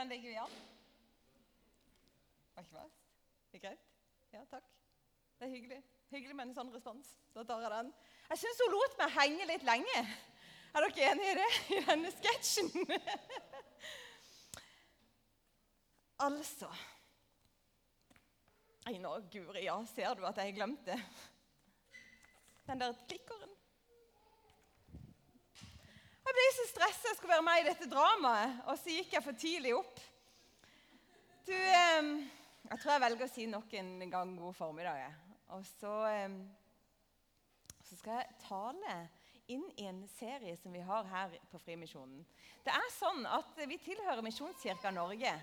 Hvordan 0.00 0.12
ligger 0.12 0.30
vi 0.30 0.36
an? 0.36 0.50
Var 2.54 2.62
ikke 2.62 2.74
verst? 2.74 3.00
Er 3.52 3.58
greit? 3.58 3.80
Ja, 4.32 4.44
takk. 4.48 4.68
Det 5.38 5.44
er 5.44 5.50
hyggelig. 5.50 5.82
Hyggelig 6.08 6.36
med 6.38 6.46
en 6.46 6.54
sånn 6.56 6.70
respons. 6.72 7.10
Da 7.34 7.42
tar 7.44 7.60
jeg 7.60 7.70
den. 7.74 7.90
Jeg 8.30 8.40
syns 8.40 8.62
hun 8.64 8.72
lot 8.72 8.96
meg 8.96 9.12
henge 9.18 9.48
litt 9.50 9.66
lenge. 9.68 10.04
Er 10.72 10.86
dere 10.86 11.10
enig 11.10 11.26
i 11.28 11.34
det? 11.42 11.50
I 11.76 11.82
denne 11.90 12.12
sketsjen? 12.14 12.72
altså 16.28 16.70
Nei, 18.86 18.96
nå, 19.04 19.12
Guri, 19.36 19.66
ja, 19.66 19.76
ser 19.92 20.16
du 20.16 20.24
at 20.30 20.40
jeg 20.40 20.56
glemte? 20.56 20.96
Den 22.70 22.86
der 22.86 22.96
klikkeren. 23.04 23.52
Jeg 26.30 26.36
ble 26.36 26.50
så 26.54 26.64
stressa 26.70 27.08
jeg 27.08 27.16
skulle 27.18 27.32
være 27.32 27.42
med 27.42 27.58
i 27.58 27.64
dette 27.66 27.86
dramaet, 27.90 28.58
og 28.70 28.76
så 28.78 28.92
gikk 28.94 29.16
jeg 29.16 29.24
for 29.24 29.34
tidlig 29.34 29.72
opp. 29.74 29.96
Du, 31.42 31.56
jeg 31.56 32.76
tror 32.76 32.92
jeg 32.92 33.02
velger 33.02 33.26
å 33.26 33.32
si 33.32 33.46
nok 33.50 33.74
en 33.80 33.90
gang 34.12 34.36
god 34.38 34.54
formiddag. 34.54 35.16
Og 35.56 35.66
så, 35.66 35.96
så 37.82 37.98
skal 37.98 38.20
jeg 38.20 38.38
tale 38.44 38.94
inn 39.50 39.66
i 39.74 39.90
en 39.90 40.04
serie 40.14 40.54
som 40.62 40.70
vi 40.70 40.86
har 40.86 41.10
her 41.10 41.34
på 41.50 41.58
Frimisjonen. 41.66 42.22
Det 42.62 42.78
er 42.78 42.90
sånn 42.94 43.26
at 43.26 43.58
Vi 43.66 43.82
tilhører 43.90 44.22
Misjonskirka 44.22 44.94
Norge. 44.94 45.34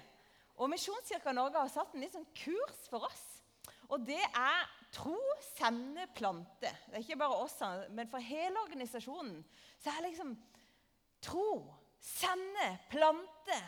Og 0.55 0.71
Misjonskirka 0.71 1.35
Norge 1.35 1.67
har 1.67 1.73
satt 1.75 1.91
en 1.91 2.07
litt 2.07 2.15
sånn 2.15 2.31
kurs 2.45 2.85
for 2.87 3.11
oss. 3.11 3.27
Og 3.91 4.07
det 4.07 4.23
er 4.23 4.69
tro, 4.95 5.19
sende, 5.51 6.07
plante. 6.15 6.71
Det 6.87 6.95
er 6.95 7.03
ikke 7.03 7.25
bare 7.27 7.43
oss, 7.43 7.59
men 7.91 8.07
for 8.07 8.23
hele 8.23 8.63
organisasjonen 8.69 9.41
så 9.83 9.91
er 9.91 10.07
liksom 10.07 10.37
tro, 11.27 11.75
sende, 11.99 12.69
plante. 12.91 13.59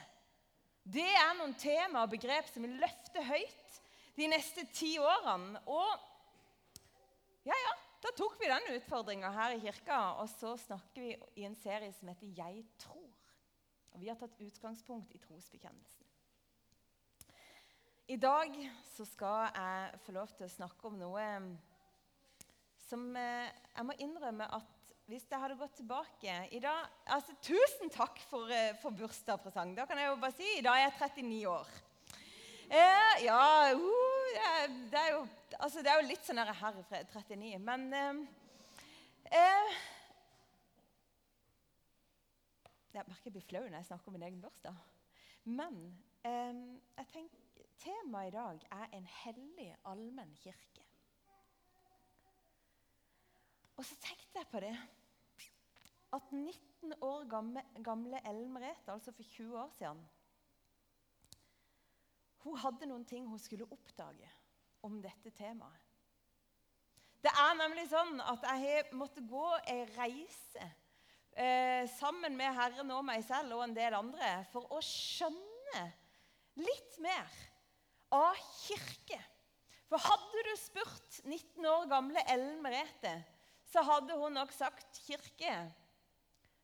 Det 0.90 1.06
er 1.06 1.36
noen 1.38 1.54
tema 1.60 2.06
og 2.06 2.14
begrep 2.14 2.48
som 2.50 2.66
vi 2.66 2.72
løfter 2.80 3.28
høyt 3.28 3.80
de 4.18 4.30
neste 4.32 4.66
ti 4.74 4.96
årene. 5.00 5.62
Og 5.70 6.08
ja, 7.46 7.56
ja, 7.56 7.76
da 8.04 8.12
tok 8.16 8.40
vi 8.40 8.50
den 8.50 8.72
utfordringa 8.78 9.32
her 9.36 9.56
i 9.56 9.62
kirka, 9.64 10.00
og 10.22 10.30
så 10.32 10.56
snakker 10.60 11.04
vi 11.04 11.16
i 11.42 11.48
en 11.48 11.58
serie 11.60 11.92
som 11.94 12.08
heter 12.08 12.28
'Jeg 12.28 12.66
tror'. 12.80 13.16
Og 13.92 14.02
Vi 14.02 14.08
har 14.08 14.16
tatt 14.16 14.40
utgangspunkt 14.40 15.14
i 15.16 15.18
trosbekjennelsen. 15.18 16.06
I 18.08 18.16
dag 18.16 18.56
så 18.84 19.06
skal 19.06 19.52
jeg 19.54 20.00
få 20.00 20.12
lov 20.12 20.28
til 20.28 20.46
å 20.46 20.50
snakke 20.50 20.88
om 20.88 20.96
noe 20.98 21.26
som 22.88 23.04
eh, 23.16 23.52
jeg 23.76 23.86
må 23.86 23.94
innrømme 24.02 24.48
at 24.56 24.79
hvis 25.10 25.26
jeg 25.26 25.42
hadde 25.42 25.58
gått 25.58 25.74
tilbake 25.80 26.34
i 26.54 26.60
dag, 26.62 26.90
altså 27.10 27.34
Tusen 27.42 27.90
takk 27.90 28.20
for, 28.30 28.50
eh, 28.54 28.76
for 28.78 28.94
bursdagspresang. 28.94 29.72
Da 29.78 29.88
kan 29.90 29.98
jeg 29.98 30.12
jo 30.12 30.20
bare 30.22 30.36
si 30.38 30.46
i 30.58 30.62
dag 30.62 30.78
er 30.78 30.86
jeg 30.86 31.00
39 31.26 31.48
år. 31.50 31.72
Eh, 32.70 33.24
ja 33.26 33.40
uh, 33.74 34.20
det, 34.92 35.00
er 35.00 35.08
jo, 35.16 35.24
altså, 35.58 35.82
det 35.82 35.90
er 35.90 35.98
jo 35.98 36.10
litt 36.12 36.28
sånn 36.28 36.38
her, 36.38 36.52
her 36.54 36.78
39. 37.10 37.58
Men 37.66 37.88
eh, 37.94 38.20
eh, 39.40 39.80
Jeg 42.94 43.06
merker 43.08 43.30
jeg 43.30 43.34
blir 43.34 43.48
flau 43.50 43.64
når 43.66 43.80
jeg 43.80 43.90
snakker 43.90 44.12
om 44.12 44.18
min 44.18 44.28
egen 44.30 44.46
bursdag. 44.46 44.78
Men 45.50 45.82
eh, 46.22 46.62
jeg 47.02 47.12
tenker 47.16 47.66
Temaet 47.80 48.30
i 48.30 48.38
dag 48.38 48.64
er 48.76 48.96
en 48.98 49.10
hellig, 49.24 49.72
allmenn 49.90 50.38
kirke. 50.38 50.86
Og 53.80 53.86
så 53.88 53.96
tenkte 54.04 54.42
jeg 54.42 54.50
på 54.52 54.60
det 54.60 54.78
at 56.16 56.32
19 56.32 56.96
år 57.06 57.28
gamle, 57.30 57.64
gamle 57.86 58.22
Ellen 58.28 58.50
Merete, 58.54 58.92
altså 58.92 59.12
for 59.14 59.24
20 59.24 59.60
år 59.60 59.70
siden 59.78 60.02
Hun 62.46 62.58
hadde 62.58 62.88
noen 62.88 63.06
ting 63.06 63.28
hun 63.28 63.40
skulle 63.40 63.68
oppdage 63.70 64.30
om 64.88 65.02
dette 65.04 65.32
temaet. 65.36 65.86
Det 67.20 67.32
er 67.36 67.58
nemlig 67.60 67.84
sånn 67.92 68.22
at 68.24 68.46
jeg 68.48 68.86
måtte 68.96 69.20
gå 69.28 69.48
ei 69.68 69.82
reise 69.98 70.70
eh, 71.36 71.84
sammen 71.98 72.38
med 72.40 72.56
Herren 72.56 72.94
og 72.96 73.04
meg 73.10 73.26
selv 73.28 73.58
og 73.58 73.66
en 73.66 73.76
del 73.76 73.98
andre 73.98 74.30
for 74.54 74.72
å 74.72 74.80
skjønne 74.80 75.84
litt 76.64 76.96
mer 77.04 77.28
av 78.16 78.40
kirke. 78.62 79.20
For 79.90 80.00
hadde 80.00 80.46
du 80.48 80.54
spurt 80.62 81.20
19 81.26 81.68
år 81.68 81.92
gamle 81.92 82.24
Ellen 82.32 82.64
Merete, 82.64 83.18
så 83.68 83.84
hadde 83.86 84.16
hun 84.18 84.38
nok 84.38 84.56
sagt 84.56 85.04
kirke. 85.04 85.54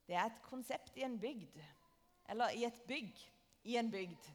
Det 0.05 0.15
er 0.15 0.27
et 0.29 0.41
konsept 0.45 0.97
i 0.99 1.05
en 1.05 1.17
bygd, 1.19 1.61
eller 2.29 2.53
i 2.53 2.65
et 2.67 2.81
bygg 2.87 3.21
i 3.65 3.77
en 3.79 3.89
bygd, 3.91 4.27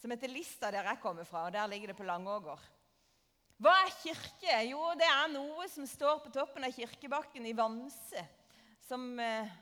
som 0.00 0.12
heter 0.12 0.32
Lista, 0.32 0.70
der 0.72 0.88
jeg 0.88 1.00
kommer 1.02 1.24
fra. 1.28 1.46
og 1.46 1.52
Der 1.52 1.66
ligger 1.66 1.92
det 1.92 1.96
på 1.96 2.06
Langåger. 2.08 2.60
Hva 3.60 3.74
er 3.84 3.92
kirke? 4.02 4.56
Jo, 4.68 4.80
det 4.98 5.06
er 5.06 5.28
noe 5.32 5.68
som 5.70 5.86
står 5.86 6.24
på 6.24 6.32
toppen 6.34 6.64
av 6.66 6.72
kirkebakken 6.74 7.46
i 7.46 7.54
Vanse, 7.56 8.24
som, 8.82 9.04
eh, 9.20 9.52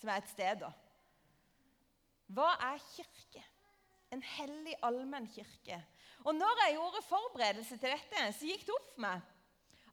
som 0.00 0.08
er 0.08 0.22
et 0.22 0.30
sted, 0.30 0.62
da. 0.62 0.72
Hva 2.32 2.54
er 2.70 2.80
kirke? 2.94 3.44
En 4.12 4.22
hellig, 4.22 4.74
allmenn 4.82 5.28
kirke. 5.28 5.82
Og 6.24 6.34
når 6.34 6.64
jeg 6.64 6.76
gjorde 6.76 7.04
forberedelse 7.08 7.76
til 7.76 7.92
dette, 7.92 8.26
så 8.38 8.48
gikk 8.48 8.66
det 8.66 8.74
opp 8.76 8.90
for 8.94 9.04
meg 9.04 9.22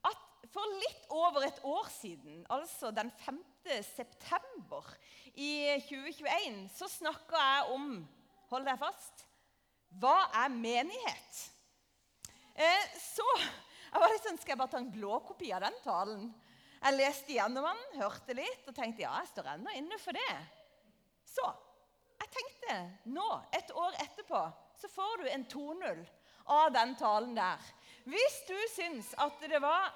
at 0.09 0.49
for 0.53 0.79
litt 0.79 1.07
over 1.09 1.45
et 1.47 1.59
år 1.67 1.89
siden, 1.91 2.45
altså 2.49 2.91
den 2.95 3.11
5. 3.25 3.39
september 3.85 4.85
i 5.33 5.79
2021, 5.87 6.67
så 6.73 6.89
snakka 6.91 7.43
jeg 7.53 7.75
om 7.75 7.91
Hold 8.49 8.65
deg 8.65 8.79
fast. 8.81 9.27
Hva 10.01 10.15
er 10.41 10.49
menighet? 10.49 11.41
Eh, 12.57 12.85
så 12.97 13.25
jeg 13.37 14.01
var 14.01 14.09
litt 14.09 14.25
sånn, 14.25 14.39
Skal 14.41 14.55
jeg 14.55 14.61
bare 14.61 14.73
ta 14.73 14.79
en 14.81 14.93
blåkopi 14.93 15.51
av 15.53 15.61
den 15.67 15.77
talen? 15.83 16.23
Jeg 16.79 16.95
leste 16.95 17.35
gjennom 17.35 17.67
den, 17.67 17.83
hørte 17.99 18.33
litt 18.37 18.67
og 18.69 18.73
tenkte 18.73 19.03
ja, 19.03 19.13
jeg 19.19 19.31
står 19.33 19.51
ennå 19.53 19.73
inne 19.77 19.99
for 20.01 20.17
det. 20.17 20.35
Så 21.27 21.45
jeg 22.19 22.31
tenkte 22.33 22.77
nå, 23.13 23.27
et 23.55 23.69
år 23.75 23.97
etterpå, 24.01 24.41
så 24.79 24.89
får 24.91 25.21
du 25.21 25.29
en 25.29 25.45
2-0 25.51 26.03
av 26.55 26.71
den 26.73 26.95
talen 26.99 27.35
der. 27.37 27.69
Hvis 28.09 28.37
du 28.47 28.55
syns 28.73 29.11
at 29.21 29.43
det 29.45 29.61
var 29.61 29.91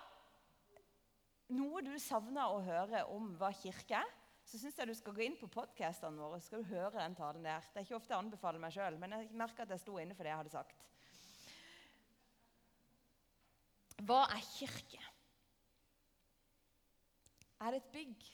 noe 1.51 1.81
du 1.83 1.93
savner 1.99 2.53
å 2.53 2.61
høre 2.63 3.03
om 3.11 3.33
hva 3.39 3.51
kirke 3.55 3.99
er, 3.99 4.11
så 4.43 4.59
syns 4.59 4.77
jeg 4.79 4.89
du 4.89 4.95
skal 4.97 5.15
gå 5.15 5.23
inn 5.25 5.37
på 5.39 5.47
podkastene 5.51 6.19
våre 6.19 6.39
så 6.39 6.49
skal 6.49 6.63
du 6.63 6.71
høre 6.73 6.97
den 6.97 7.15
talen 7.15 7.45
der. 7.47 7.63
Det 7.71 7.79
er 7.79 7.87
ikke 7.87 7.99
ofte 7.99 8.13
jeg 8.13 8.23
anbefaler 8.25 8.61
meg 8.63 8.75
sjøl, 8.75 8.97
men 8.99 9.15
jeg 9.15 9.29
merker 9.39 9.63
at 9.63 9.73
jeg 9.73 9.83
sto 9.83 9.95
inne 10.01 10.15
for 10.17 10.27
det 10.27 10.33
jeg 10.33 10.41
hadde 10.41 10.53
sagt. 10.53 10.85
Hva 14.03 14.23
er 14.35 14.43
kirke? 14.57 14.99
Er 17.63 17.71
det 17.71 17.79
et 17.79 17.91
bygg? 17.93 18.25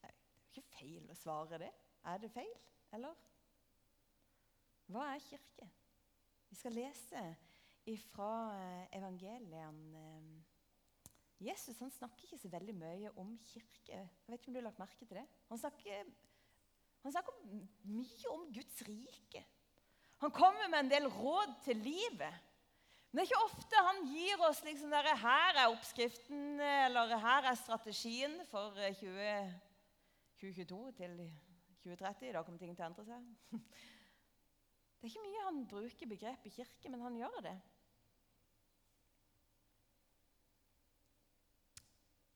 Det 0.00 0.08
er 0.08 0.14
jo 0.14 0.44
ikke 0.48 0.68
feil 0.78 1.10
å 1.12 1.18
svare 1.18 1.60
det. 1.60 1.72
Er 2.08 2.20
det 2.22 2.30
feil, 2.32 2.54
eller? 2.96 3.18
Hva 4.92 5.10
er 5.12 5.24
kirke? 5.26 5.68
Vi 6.48 6.56
skal 6.56 6.76
lese 6.76 7.24
fra 7.92 8.28
eh, 8.56 8.86
evangelien. 8.98 9.94
Eh, 9.94 10.22
Jesus 11.44 11.80
han 11.82 11.92
snakker 11.92 12.24
ikke 12.24 12.40
så 12.40 12.48
veldig 12.48 12.74
mye 12.78 13.10
om 13.20 13.34
kirke. 13.44 13.98
Jeg 13.98 14.30
vet 14.30 14.40
ikke 14.40 14.52
om 14.52 14.56
du 14.56 14.60
har 14.62 14.68
lagt 14.70 14.80
merke 14.80 15.04
til 15.04 15.18
det? 15.18 15.26
Han 15.50 15.60
snakker, 15.60 16.08
han 17.04 17.12
snakker 17.12 17.36
mye 17.90 18.32
om 18.32 18.48
Guds 18.54 18.80
rike. 18.88 19.44
Han 20.24 20.32
kommer 20.32 20.70
med 20.72 20.86
en 20.86 20.92
del 20.94 21.08
råd 21.12 21.58
til 21.66 21.82
livet. 21.84 22.42
Men 23.10 23.20
det 23.20 23.24
er 23.24 23.30
ikke 23.30 23.44
ofte 23.44 23.82
han 23.86 24.00
gir 24.10 24.40
oss 24.48 24.62
liksom 24.66 24.90
der, 24.90 25.10
her 25.20 25.58
er 25.60 25.70
oppskriften 25.70 26.56
eller 26.58 27.12
her 27.22 27.50
er 27.50 27.58
strategien 27.60 28.40
for 28.50 28.74
20, 29.02 29.20
eh, 29.20 29.52
2022 30.40 30.80
til 30.98 31.20
2030. 31.84 32.32
Da 32.32 32.42
kommer 32.42 32.62
ting 32.62 32.72
til 32.72 32.82
å 32.82 32.88
endre 32.88 33.04
seg. 33.06 33.28
Det 35.04 35.10
er 35.10 35.12
ikke 35.12 35.28
mye 35.28 35.44
han 35.44 35.64
bruker 35.68 36.08
begrepet 36.08 36.54
kirke, 36.56 36.88
men 36.88 37.02
han 37.04 37.16
gjør 37.20 37.42
det. 37.44 37.54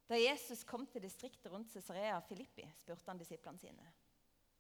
Da 0.09 0.17
Jesus 0.17 0.65
kom 0.65 0.87
til 0.89 1.05
distriktet 1.05 1.53
rundt 1.53 1.71
Cesarea 1.73 2.19
Filippi, 2.25 2.65
spurte 2.81 3.11
han 3.11 3.21
disiplene 3.21 3.61
sine. 3.61 3.89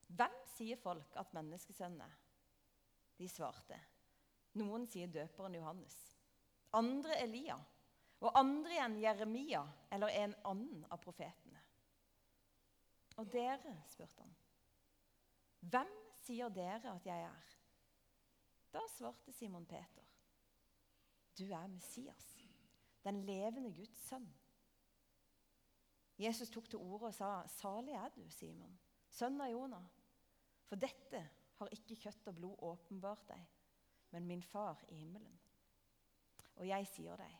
Hvem 0.09 0.35
sier 0.53 0.81
folk 0.81 1.17
at 1.21 1.33
menneskesønnen 1.37 2.03
er? 2.05 2.17
De 3.19 3.29
svarte. 3.29 3.79
Noen 4.61 4.85
sier 4.89 5.09
døperen 5.13 5.57
Johannes. 5.57 5.97
Andre 6.77 7.17
Elia. 7.23 7.57
Og 8.19 8.35
andre 8.35 8.75
igjen 8.75 8.97
Jeremia 8.99 9.63
eller 9.95 10.13
en 10.25 10.35
annen 10.51 10.83
av 10.91 11.01
profetene. 11.01 11.61
Og 13.19 13.31
dere, 13.33 13.77
spurte 13.91 14.25
han. 14.25 14.35
Hvem 15.61 15.95
sier 16.25 16.51
dere 16.55 16.93
at 16.93 17.07
jeg 17.07 17.29
er? 17.29 17.55
Da 18.75 18.83
svarte 18.93 19.33
Simon 19.33 19.65
Peter, 19.67 20.05
'Du 21.39 21.53
er 21.53 21.67
Messias, 21.67 22.37
den 23.05 23.23
levende 23.25 23.73
Guds 23.73 23.99
sønn.' 24.09 24.48
Jesus 26.19 26.51
tok 26.51 26.69
til 26.69 26.83
orde 26.83 27.13
og 27.13 27.15
sa, 27.15 27.47
'Salig 27.47 27.95
er 27.95 28.09
du, 28.15 28.25
Simon, 28.31 28.79
sønn 29.09 29.41
av 29.41 29.51
Jonah.' 29.51 29.89
For 30.69 30.77
dette 30.77 31.21
har 31.59 31.71
ikke 31.73 31.97
kjøtt 31.97 32.27
og 32.29 32.35
blod 32.35 32.65
åpenbart 32.71 33.29
deg, 33.29 33.45
men 34.11 34.27
min 34.27 34.43
far 34.43 34.83
i 34.89 34.99
himmelen. 34.99 35.39
Og 36.59 36.67
jeg 36.69 36.87
sier 36.91 37.17
deg, 37.17 37.37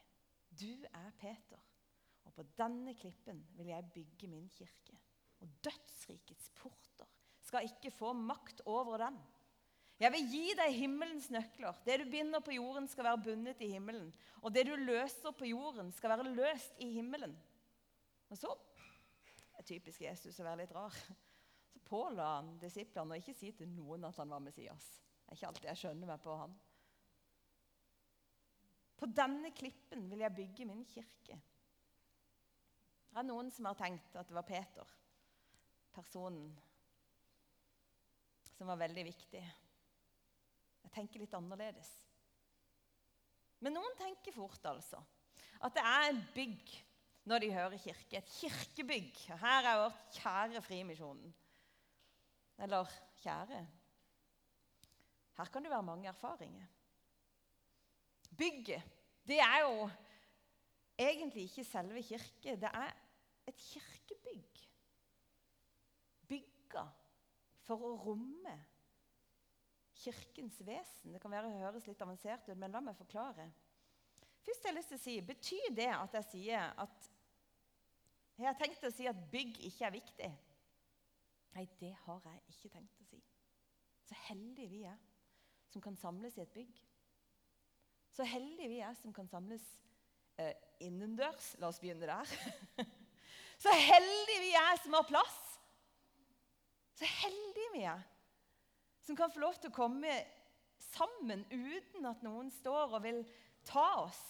du 0.49 0.87
er 0.95 1.11
Peter, 1.19 1.61
og 2.25 2.33
på 2.35 2.45
denne 2.59 2.95
klippen 2.95 3.43
vil 3.59 3.67
jeg 3.73 3.91
bygge 3.95 4.31
min 4.31 4.49
kirke. 4.49 4.97
Og 5.41 5.51
dødsrikets 5.65 6.51
porter 6.59 7.11
skal 7.45 7.69
ikke 7.69 7.93
få 7.95 8.13
makt 8.13 8.63
over 8.67 8.99
den. 9.05 9.19
Jeg 9.99 10.13
vil 10.15 10.27
gi 10.31 10.55
deg 10.55 10.75
himmelens 10.77 11.27
nøkler. 11.35 11.79
Det 11.85 11.97
du 12.01 12.11
binder 12.11 12.43
på 12.45 12.55
jorden, 12.55 12.87
skal 12.91 13.09
være 13.09 13.23
bundet 13.25 13.63
i 13.67 13.71
himmelen. 13.73 14.13
Og 14.43 14.55
det 14.55 14.67
du 14.69 14.77
løser 14.79 15.35
på 15.35 15.49
jorden, 15.49 15.91
skal 15.93 16.15
være 16.15 16.35
løst 16.37 16.79
i 16.79 16.91
himmelen. 16.95 17.35
Og 18.29 18.39
så 18.39 18.53
det 19.59 19.65
er 19.65 19.67
typisk 19.75 20.05
Jesus 20.05 20.39
å 20.39 20.47
være 20.47 20.63
litt 20.63 20.73
rar. 20.77 20.95
Så 21.73 21.81
påla 21.85 22.29
han 22.37 22.55
disiplene 22.63 23.17
å 23.17 23.21
ikke 23.21 23.35
si 23.37 23.51
til 23.57 23.71
noen 23.73 24.07
at 24.07 24.17
han 24.21 24.31
var 24.31 24.43
Messias. 24.45 24.87
Det 25.25 25.33
er 25.33 25.39
ikke 25.39 25.49
alltid 25.51 25.69
jeg 25.71 25.81
skjønner 25.83 26.11
meg 26.13 26.23
på 26.23 26.37
han. 26.39 26.55
På 28.99 29.07
denne 29.11 29.51
klippen 29.55 30.07
vil 30.11 30.25
jeg 30.25 30.37
bygge 30.37 30.67
min 30.67 30.87
kirke. 30.89 31.37
Det 33.09 33.21
er 33.21 33.27
noen 33.27 33.51
som 33.51 33.69
har 33.69 33.77
tenkt 33.79 34.17
at 34.19 34.31
det 34.31 34.37
var 34.37 34.47
Peter, 34.47 34.95
personen, 35.95 36.51
som 38.55 38.71
var 38.71 38.81
veldig 38.81 39.05
viktig. 39.07 39.43
Jeg 40.83 40.95
tenker 40.95 41.23
litt 41.23 41.35
annerledes. 41.35 41.91
Men 43.63 43.75
noen 43.75 43.95
tenker 43.99 44.35
fort 44.35 44.67
altså 44.71 45.03
at 45.67 45.75
det 45.75 45.83
er 45.83 46.05
et 46.13 46.27
bygg 46.37 46.75
når 47.29 47.45
de 47.45 47.53
hører 47.53 47.77
kirke. 47.77 48.17
Et 48.17 48.31
kirkebygg. 48.41 49.19
Her 49.41 49.69
er 49.69 49.83
vårt 49.83 49.99
kjære 50.17 50.63
Frimisjonen. 50.65 51.35
Eller 52.59 52.89
kjære 53.23 53.67
Her 55.37 55.45
kan 55.53 55.63
det 55.63 55.71
være 55.71 55.83
mange 55.83 56.09
erfaringer. 56.09 56.67
Bygget, 58.39 58.83
det 59.27 59.39
er 59.41 59.61
jo 59.61 59.91
egentlig 60.99 61.43
ikke 61.43 61.65
selve 61.65 62.03
kirke. 62.03 62.57
Det 62.57 62.71
er 62.73 62.91
et 63.47 63.57
kirkebygg. 63.57 64.65
Bygga 66.29 66.85
for 67.67 67.87
å 67.87 67.95
romme 68.03 68.57
kirkens 69.99 70.59
vesen. 70.67 71.15
Det 71.15 71.23
kan 71.23 71.31
være 71.31 71.55
høres 71.61 71.87
litt 71.87 72.03
avansert 72.03 72.49
ut, 72.49 72.59
men 72.59 72.75
la 72.75 72.83
meg 72.83 72.99
forklare. 72.99 73.49
Først 74.43 74.65
har 74.65 74.73
jeg 74.73 74.79
lyst 74.79 74.93
til 74.93 74.99
å 74.99 75.03
si, 75.03 75.17
Betyr 75.21 75.71
det 75.77 75.89
at 75.93 76.19
jeg 76.19 76.29
sier 76.33 76.75
at 76.83 77.08
Jeg 78.39 78.47
har 78.47 78.59
tenkt 78.59 78.85
å 78.87 78.93
si 78.95 79.09
at 79.11 79.19
bygg 79.33 79.57
ikke 79.67 79.87
er 79.89 79.95
viktig? 79.97 80.29
Nei, 81.57 81.65
det 81.81 81.91
har 82.05 82.21
jeg 82.29 82.43
ikke 82.53 82.71
tenkt 82.77 83.01
å 83.03 83.07
si. 83.09 83.19
Så 84.07 84.17
heldige 84.29 84.71
vi 84.71 84.85
er 84.87 84.99
som 85.73 85.83
kan 85.85 85.97
samles 85.99 86.39
i 86.39 86.45
et 86.45 86.55
bygg. 86.55 86.79
Så 88.15 88.25
heldige 88.27 88.71
vi 88.71 88.79
er 88.83 88.95
som 88.99 89.13
kan 89.15 89.29
samles 89.31 89.65
eh, 90.39 90.55
innendørs. 90.87 91.53
La 91.59 91.73
oss 91.73 91.81
begynne 91.83 92.07
der. 92.07 92.31
Så 93.63 93.75
heldige 93.75 94.41
vi 94.45 94.55
er 94.55 94.79
som 94.85 94.95
har 94.95 95.07
plass. 95.09 95.39
Så 96.95 97.07
heldige 97.11 97.75
vi 97.75 97.83
er 97.91 98.07
som 99.03 99.17
kan 99.19 99.33
få 99.33 99.43
lov 99.43 99.59
til 99.59 99.73
å 99.73 99.75
komme 99.75 100.15
sammen 100.93 101.45
uten 101.51 102.07
at 102.07 102.23
noen 102.23 102.51
står 102.53 102.95
og 102.99 103.03
vil 103.03 103.23
ta 103.67 103.87
oss. 104.05 104.21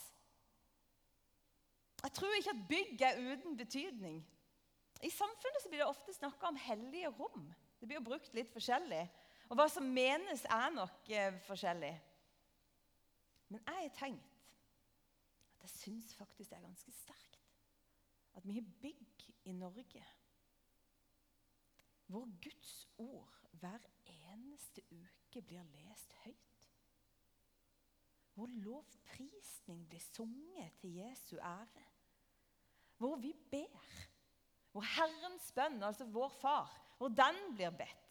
Jeg 2.03 2.12
tror 2.15 2.35
ikke 2.37 2.55
at 2.55 2.67
bygg 2.69 3.03
er 3.03 3.23
uten 3.33 3.56
betydning. 3.59 4.21
I 5.03 5.11
samfunnet 5.11 5.67
blir 5.69 5.83
det 5.83 5.89
ofte 5.89 6.15
snakka 6.15 6.50
om 6.50 6.59
hellige 6.59 7.11
rom. 7.19 7.49
Det 7.81 7.87
blir 7.87 7.99
jo 7.99 8.06
brukt 8.06 8.35
litt 8.35 8.50
forskjellig. 8.50 9.05
Og 9.49 9.56
hva 9.59 9.69
som 9.71 9.87
menes, 9.87 10.45
er 10.45 10.71
nok 10.75 11.11
eh, 11.15 11.39
forskjellig. 11.47 11.95
Men 13.49 13.62
jeg 13.65 13.85
har 13.85 13.95
tenkt 13.97 14.35
at 15.59 15.67
jeg 15.67 15.75
syns 15.75 16.15
faktisk 16.19 16.50
det 16.50 16.59
er 16.59 16.67
ganske 16.67 16.93
sterkt 16.93 17.39
at 18.39 18.45
vi 18.47 18.59
har 18.59 18.67
bygg 18.83 19.25
i 19.50 19.55
Norge 19.56 20.05
hvor 22.09 22.29
Guds 22.43 22.89
ord 23.03 23.35
hver 23.61 23.83
eneste 24.06 24.85
uke 24.91 25.43
blir 25.43 25.65
lest 25.75 26.15
høyt. 26.25 26.48
Hvor 28.38 28.50
lovprisning 28.62 29.81
blir 29.90 30.02
sunget 30.12 30.76
til 30.79 30.94
Jesu 31.00 31.37
ære. 31.43 31.87
Hvor 32.96 33.17
vi 33.19 33.32
ber. 33.50 33.88
Hvor 34.73 34.85
Herrens 34.94 35.49
bønn, 35.56 35.82
altså 35.82 36.06
vår 36.06 36.29
far, 36.38 36.70
hvor 36.99 37.08
den 37.08 37.38
blir 37.56 37.75
bedt. 37.75 38.05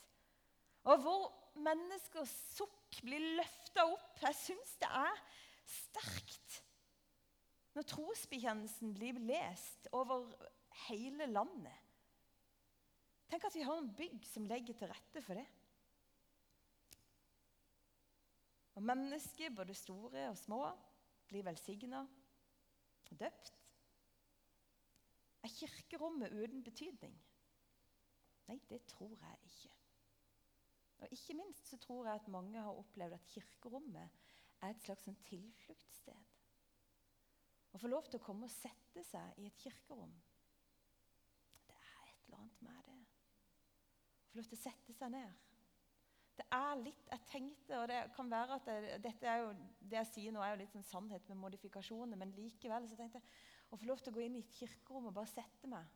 Og 0.84 1.00
hvor 1.04 1.24
menneskers 1.64 2.34
sukk 2.58 3.00
blir 3.04 3.24
løfta 3.40 3.86
opp. 3.88 4.20
Jeg 4.24 4.36
syns 4.36 4.76
det 4.82 4.92
er 4.92 5.24
sterkt 5.68 6.62
når 7.78 7.86
trosbekjennelsen 7.92 8.94
blir 8.98 9.20
lest 9.30 9.88
over 9.94 10.32
hele 10.88 11.28
landet. 11.30 11.76
Tenk 13.30 13.44
at 13.48 13.56
vi 13.56 13.66
har 13.68 13.80
en 13.80 13.92
bygg 13.96 14.24
som 14.26 14.48
legger 14.50 14.76
til 14.80 14.90
rette 14.90 15.22
for 15.22 15.38
det. 15.38 15.46
Og 18.78 18.84
mennesker, 18.84 19.50
både 19.56 19.74
store 19.74 20.30
og 20.30 20.38
små, 20.38 20.60
blir 21.28 21.44
velsigna 21.44 22.04
og 23.10 23.20
døpt. 23.20 23.54
Er 25.44 25.50
kirkerommet 25.50 26.36
uten 26.44 26.62
betydning? 26.64 27.16
Nei, 28.48 28.60
det 28.70 28.84
tror 28.86 29.16
jeg 29.18 29.40
ikke. 29.50 29.72
Og 31.00 31.08
Ikke 31.12 31.34
minst 31.34 31.68
så 31.68 31.78
tror 31.78 32.06
jeg 32.06 32.22
at 32.22 32.28
mange 32.28 32.62
har 32.62 32.78
opplevd 32.84 33.14
at 33.14 33.26
kirkerommet 33.34 34.10
er 34.62 34.70
et 34.70 34.86
slags 34.86 35.10
sånn 35.10 35.18
tilfluktssted. 35.26 36.22
Å 37.74 37.82
få 37.82 37.90
lov 37.90 38.06
til 38.06 38.22
å 38.22 38.26
komme 38.30 38.46
og 38.46 38.54
sette 38.54 39.04
seg 39.10 39.42
i 39.42 39.50
et 39.50 39.58
kirkerom, 39.66 40.14
det 41.66 41.82
er 41.82 42.14
et 42.14 42.24
eller 42.30 42.46
annet 42.46 42.64
med 42.70 42.80
det. 42.92 43.02
Å 44.22 44.30
få 44.30 44.40
lov 44.40 44.54
til 44.54 44.60
å 44.62 44.66
sette 44.68 45.00
seg 45.02 45.14
ned 45.18 45.47
det 46.38 46.46
er 46.54 46.82
litt 46.82 47.12
Jeg 47.12 47.24
tenkte, 47.32 47.80
og 47.80 47.88
det 47.90 48.00
kan 48.16 48.30
være 48.32 48.58
at 48.60 48.68
det, 48.70 48.98
dette 49.04 49.30
er 49.30 49.44
jo, 49.44 49.54
det 49.82 49.98
jeg 50.02 50.10
sier 50.12 50.36
nå, 50.36 50.42
er 50.44 50.54
jo 50.54 50.62
litt 50.62 50.74
sånn 50.76 50.86
sannhet 50.86 51.30
med 51.32 51.40
modifikasjoner, 51.42 52.20
men 52.20 52.36
likevel 52.38 52.88
så 52.90 52.98
tenkte 53.00 53.22
jeg 53.22 53.74
å 53.74 53.80
få 53.80 53.90
lov 53.90 54.04
til 54.04 54.14
å 54.14 54.18
gå 54.18 54.24
inn 54.24 54.38
i 54.38 54.44
et 54.46 54.60
kirkerom 54.60 55.10
og 55.10 55.16
bare 55.18 55.32
sette 55.32 55.70
meg 55.72 55.88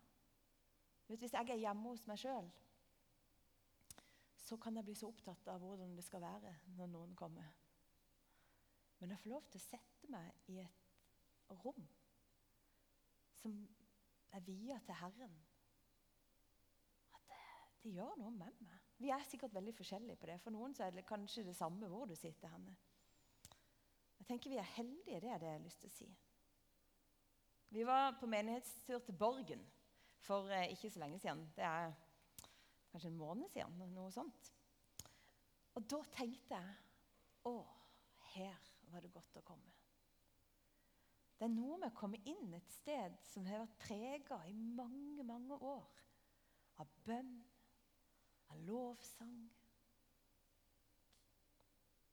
vet, 1.08 1.20
Hvis 1.20 1.36
jeg 1.36 1.50
er 1.50 1.62
hjemme 1.62 1.92
hos 1.92 2.06
meg 2.08 2.20
sjøl, 2.20 2.50
så 4.42 4.58
kan 4.58 4.76
jeg 4.76 4.88
bli 4.88 4.96
så 4.98 5.08
opptatt 5.12 5.48
av 5.54 5.62
hvordan 5.64 5.96
det 5.96 6.04
skal 6.04 6.24
være 6.24 6.54
når 6.78 6.90
noen 6.92 7.16
kommer. 7.16 7.54
Men 9.00 9.14
jeg 9.14 9.22
får 9.22 9.32
lov 9.32 9.46
til 9.50 9.62
å 9.62 9.64
sette 9.64 10.10
meg 10.12 10.50
i 10.52 10.60
et 10.62 11.54
rom 11.64 11.86
som 13.42 13.56
er 14.32 14.44
via 14.46 14.78
til 14.86 14.98
Herren. 15.00 15.38
At 17.16 17.28
det, 17.30 17.40
det 17.84 17.94
gjør 17.96 18.20
noe 18.22 18.34
med 18.36 18.60
meg. 18.66 18.81
Vi 19.02 19.10
er 19.10 19.24
sikkert 19.26 19.54
veldig 19.54 19.74
forskjellige 19.74 20.20
på 20.22 20.30
det. 20.30 20.38
For 20.44 20.54
noen 20.54 20.76
så 20.78 20.86
er 20.86 20.94
det 20.94 21.08
kanskje 21.10 21.46
det 21.48 21.56
samme 21.58 21.90
hvor 21.90 22.06
du 22.06 22.14
sitter 22.16 22.52
henne. 22.54 22.76
Jeg 24.20 24.28
tenker 24.28 24.54
Vi 24.54 24.60
er 24.62 24.74
heldige, 24.76 25.22
det 25.24 25.32
er 25.32 25.42
det 25.42 25.50
jeg 25.50 25.58
har 25.58 25.66
lyst 25.66 25.82
til 25.82 25.90
å 25.90 25.96
si. 25.96 26.10
Vi 27.72 27.86
var 27.88 28.18
på 28.20 28.28
menighetstur 28.30 29.00
til 29.00 29.16
Borgen 29.18 29.64
for 30.22 30.52
eh, 30.54 30.70
ikke 30.76 30.92
så 30.92 31.02
lenge 31.02 31.20
siden. 31.20 31.46
Det 31.56 31.66
er 31.66 31.94
kanskje 32.92 33.10
en 33.10 33.18
måned 33.18 33.50
siden. 33.50 33.94
noe 33.96 34.12
sånt. 34.12 34.52
Og 35.76 35.88
da 35.90 36.02
tenkte 36.14 36.58
jeg 36.60 36.80
Å, 37.50 37.54
her 38.36 38.58
var 38.92 39.02
det 39.02 39.10
godt 39.14 39.38
å 39.40 39.42
komme. 39.42 39.72
Det 41.40 41.48
er 41.48 41.56
noe 41.56 41.80
med 41.82 41.88
å 41.90 41.98
komme 41.98 42.20
inn 42.30 42.54
et 42.54 42.70
sted 42.70 43.16
som 43.26 43.48
har 43.50 43.64
vært 43.64 43.80
prega 43.82 44.38
i 44.46 44.54
mange, 44.54 45.24
mange 45.26 45.58
år 45.58 45.88
av 46.84 46.92
bønn 47.08 47.32
av 48.52 48.62
lovsang. 48.68 49.40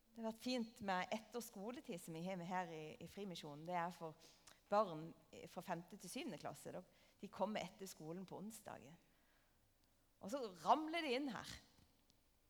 Det 0.09 0.23
har 0.25 0.33
vært 0.33 0.43
fint 0.43 0.81
med 0.87 1.13
etter 1.15 1.43
skoletid 1.45 2.01
som 2.03 2.17
vi 2.17 2.25
har 2.27 2.39
med 2.41 2.49
her 2.51 2.71
i, 2.75 2.85
i 2.99 3.07
Frimisjonen. 3.13 3.67
Det 3.69 3.77
er 3.79 3.93
for 3.95 4.17
barn 4.71 5.13
fra 5.53 5.63
5. 5.63 5.85
til 5.95 6.11
7. 6.11 6.39
klasse. 6.41 6.75
De 7.21 7.31
kommer 7.31 7.63
etter 7.63 7.87
skolen 7.87 8.27
på 8.27 8.41
onsdager. 8.41 8.97
Og 10.19 10.33
så 10.33 10.41
ramler 10.65 11.07
de 11.07 11.15
inn 11.15 11.31
her. 11.31 11.53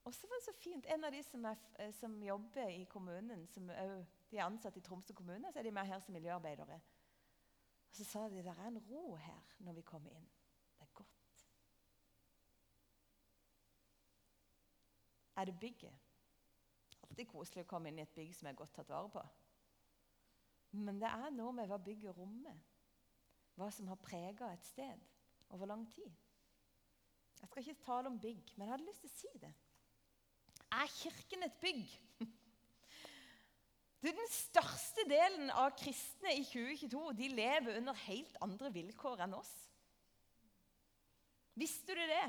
Og 0.09 0.14
så 0.16 0.28
var 0.30 0.40
det 0.40 0.47
så 0.47 0.54
fint. 0.57 0.87
En 0.88 1.04
av 1.04 1.12
de 1.12 1.21
som, 1.23 1.45
er, 1.45 1.61
eh, 1.78 1.92
som 1.92 2.14
jobber 2.25 2.73
i 2.73 2.85
kommunen, 2.88 3.45
som 3.52 3.68
er, 3.71 3.99
de 4.30 4.38
er 4.38 4.47
ansatt 4.47 4.76
i 4.76 4.80
Tromsø 4.80 5.12
kommune, 5.12 5.52
så 5.52 5.61
er 5.61 5.68
de 5.68 5.75
med 5.76 5.90
her 5.90 6.00
som 6.00 6.16
miljøarbeidere. 6.16 6.80
Og 7.90 7.97
så 7.97 8.04
sa 8.04 8.25
de 8.28 8.40
det 8.45 8.54
er 8.54 8.66
en 8.71 8.80
ro 8.88 9.14
her 9.21 9.54
når 9.59 9.76
vi 9.76 9.85
kommer 9.85 10.16
inn. 10.16 10.28
Er 15.38 15.49
det 15.49 15.59
bygget. 15.61 16.07
Alltid 17.09 17.28
koselig 17.30 17.64
å 17.64 17.68
komme 17.71 17.90
inn 17.90 18.00
i 18.00 18.04
et 18.04 18.14
bygg 18.14 18.35
som 18.37 18.50
er 18.50 18.59
godt 18.59 18.75
tatt 18.76 18.90
vare 18.92 19.11
på. 19.12 19.23
Men 20.76 20.99
det 21.00 21.09
er 21.09 21.30
noe 21.33 21.54
med 21.57 21.71
hva 21.71 21.78
bygget 21.80 22.16
rommer. 22.16 22.59
Hva 23.59 23.71
som 23.75 23.88
har 23.90 24.00
prega 24.02 24.50
et 24.52 24.66
sted 24.66 25.07
over 25.54 25.71
lang 25.71 25.87
tid. 25.95 26.11
Jeg 27.38 27.49
skal 27.49 27.62
ikke 27.62 27.85
tale 27.85 28.11
om 28.11 28.18
bygg, 28.21 28.52
men 28.57 28.66
jeg 28.66 28.75
hadde 28.75 28.88
lyst 28.88 29.04
til 29.04 29.11
å 29.11 29.14
si 29.14 29.40
det. 29.42 29.54
Er 30.75 30.92
Kirken 30.99 31.47
et 31.49 31.62
bygg? 31.62 31.87
Du, 33.99 34.07
den 34.07 34.28
største 34.30 35.02
delen 35.11 35.49
av 35.59 35.73
kristne 35.75 36.30
i 36.38 36.45
2022 36.47 37.00
de 37.18 37.30
lever 37.33 37.80
under 37.80 37.97
helt 38.04 38.37
andre 38.47 38.71
vilkår 38.71 39.25
enn 39.25 39.35
oss. 39.35 39.50
Visste 41.59 41.97
du 41.99 42.04
det? 42.07 42.26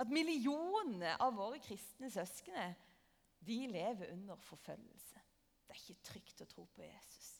At 0.00 0.10
millioner 0.10 1.20
av 1.22 1.36
våre 1.38 1.60
kristne 1.62 2.10
søsken 2.10 2.74
de 3.44 3.58
lever 3.70 4.10
under 4.14 4.40
forfølgelse. 4.40 5.22
Det 5.64 5.74
er 5.74 5.80
ikke 5.80 6.06
trygt 6.08 6.42
å 6.42 6.48
tro 6.50 6.66
på 6.74 6.82
Jesus. 6.82 7.30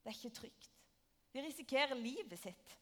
Det 0.00 0.10
er 0.10 0.16
ikke 0.16 0.36
trygt. 0.40 0.70
De 1.30 1.44
risikerer 1.44 1.98
livet 1.98 2.40
sitt. 2.40 2.76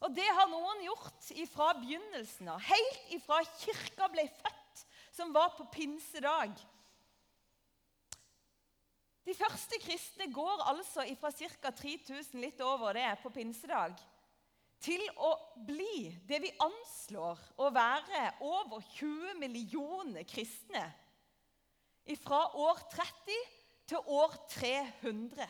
Og 0.00 0.14
det 0.16 0.28
har 0.32 0.48
noen 0.48 0.80
gjort 0.86 1.30
fra 1.52 1.72
begynnelsen 1.76 2.48
av, 2.48 2.62
helt 2.64 3.10
ifra 3.12 3.42
kirka 3.60 4.08
ble 4.12 4.24
født, 4.38 4.84
som 5.12 5.34
var 5.34 5.52
på 5.58 5.66
pinsedag. 5.74 6.54
De 9.26 9.34
første 9.36 9.76
kristne 9.82 10.30
går 10.32 10.64
altså 10.70 11.04
fra 11.20 11.30
ca. 11.36 11.74
3000, 11.82 12.40
litt 12.40 12.62
over 12.64 12.96
det, 12.96 13.10
på 13.20 13.32
pinsedag, 13.34 14.00
til 14.80 15.02
å 15.20 15.34
bli 15.66 16.08
det 16.28 16.40
vi 16.42 16.50
anslår 16.64 17.40
å 17.60 17.68
være 17.74 18.24
over 18.46 18.82
20 18.96 19.36
millioner 19.40 20.24
kristne 20.28 20.86
fra 22.20 22.40
år 22.58 22.80
30 22.90 23.42
til 23.90 24.08
år 24.10 24.32
300. 24.50 25.46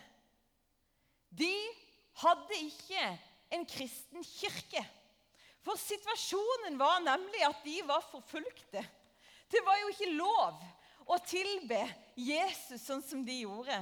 De 1.30 1.52
hadde 2.20 2.58
ikke 2.66 3.04
en 3.54 3.64
kristen 3.68 4.24
kirke. 4.26 4.82
For 5.64 5.78
situasjonen 5.80 6.78
var 6.80 7.02
nemlig 7.04 7.42
at 7.46 7.62
de 7.64 7.78
var 7.86 8.04
forfulgte. 8.10 8.82
Det 9.50 9.62
var 9.66 9.78
jo 9.80 9.92
ikke 9.92 10.12
lov 10.16 10.60
å 11.10 11.18
tilbe 11.26 11.80
Jesus 12.18 12.84
sånn 12.84 13.02
som 13.04 13.24
de 13.26 13.40
gjorde. 13.42 13.78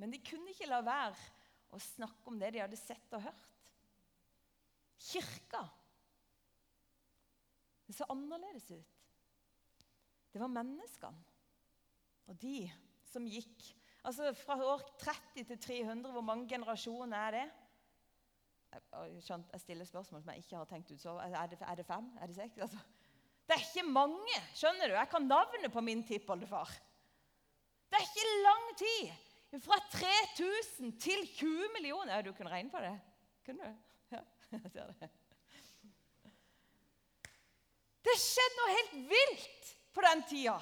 Men 0.00 0.14
de 0.14 0.22
kunne 0.24 0.50
ikke 0.52 0.70
la 0.70 0.82
være 0.84 1.18
å 1.74 1.80
snakke 1.80 2.30
om 2.30 2.38
det 2.38 2.54
de 2.54 2.62
hadde 2.64 2.78
sett 2.80 3.14
og 3.16 3.24
hørt. 3.24 3.53
Kirka 5.04 5.62
Det 7.84 7.94
så 7.96 8.06
annerledes 8.08 8.70
ut. 8.72 8.92
Det 10.32 10.40
var 10.40 10.50
menneskene. 10.50 11.24
Og 12.26 12.38
de 12.40 12.64
som 13.12 13.26
gikk 13.28 13.74
Altså 14.04 14.34
Fra 14.36 14.58
år 14.60 14.82
30 15.00 15.44
til 15.48 15.60
300, 15.60 16.12
hvor 16.12 16.20
mange 16.20 16.48
generasjoner 16.48 17.16
er 17.16 17.30
det? 17.30 17.44
Jeg, 18.92 19.60
stiller 19.62 19.84
spørsmål 19.84 20.20
som 20.20 20.30
jeg 20.30 20.42
ikke 20.42 20.56
har 20.56 20.68
tenkt 20.68 20.90
ut. 20.90 21.00
så 21.00 21.14
Er 21.24 21.46
det, 21.46 21.58
er 21.60 21.74
det 21.74 21.86
fem? 21.86 22.10
Er 22.20 22.26
det 22.26 22.36
seks? 22.36 22.58
Altså, 22.58 22.78
det 23.46 23.54
er 23.54 23.62
ikke 23.64 23.88
mange. 23.88 24.36
skjønner 24.54 24.88
du? 24.88 24.94
Jeg 24.94 25.08
kan 25.08 25.22
navnet 25.22 25.72
på 25.72 25.80
min 25.80 26.04
tippoldefar. 26.04 26.68
Det 27.88 27.96
er 27.96 28.04
ikke 28.10 28.42
lang 28.44 28.66
tid. 28.76 29.60
Fra 29.64 29.78
3000 29.90 31.00
til 31.00 31.26
20 31.34 31.72
millioner. 31.78 32.14
Ja, 32.16 32.22
du 32.22 32.32
kunne 32.32 32.50
regne 32.50 32.70
på 32.70 32.78
det? 32.82 33.00
Kunne 33.46 33.64
du? 33.64 33.93
Det 38.04 38.14
skjedde 38.20 38.56
noe 38.58 38.72
helt 38.74 38.96
vilt 39.10 39.68
på 39.96 40.00
den 40.04 40.22
tida. 40.28 40.58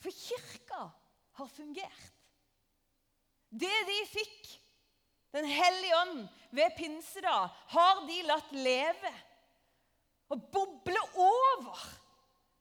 For 0.00 0.10
kirka 0.14 0.82
har 1.38 1.48
fungert. 1.52 2.12
Det 3.48 3.80
de 3.88 3.98
fikk, 4.10 4.60
Den 5.34 5.48
hellige 5.50 5.96
ånd, 5.98 6.28
ved 6.54 6.76
pinsedag, 6.76 7.50
har 7.74 8.04
de 8.06 8.20
latt 8.22 8.52
leve 8.54 9.10
og 10.30 10.44
boble 10.54 11.00
over. 11.18 11.80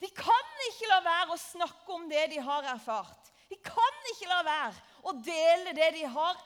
De 0.01 0.09
kan 0.17 0.63
ikke 0.71 0.89
la 0.89 0.97
være 1.05 1.35
å 1.35 1.37
snakke 1.37 1.93
om 1.93 2.07
det 2.09 2.23
de 2.31 2.41
har 2.41 2.65
erfart. 2.71 3.29
De 3.45 3.59
kan 3.61 4.09
ikke 4.15 4.31
la 4.31 4.39
være 4.47 4.81
å 5.05 5.13
dele 5.21 5.75
det 5.77 5.91
de 5.99 6.07
har 6.15 6.41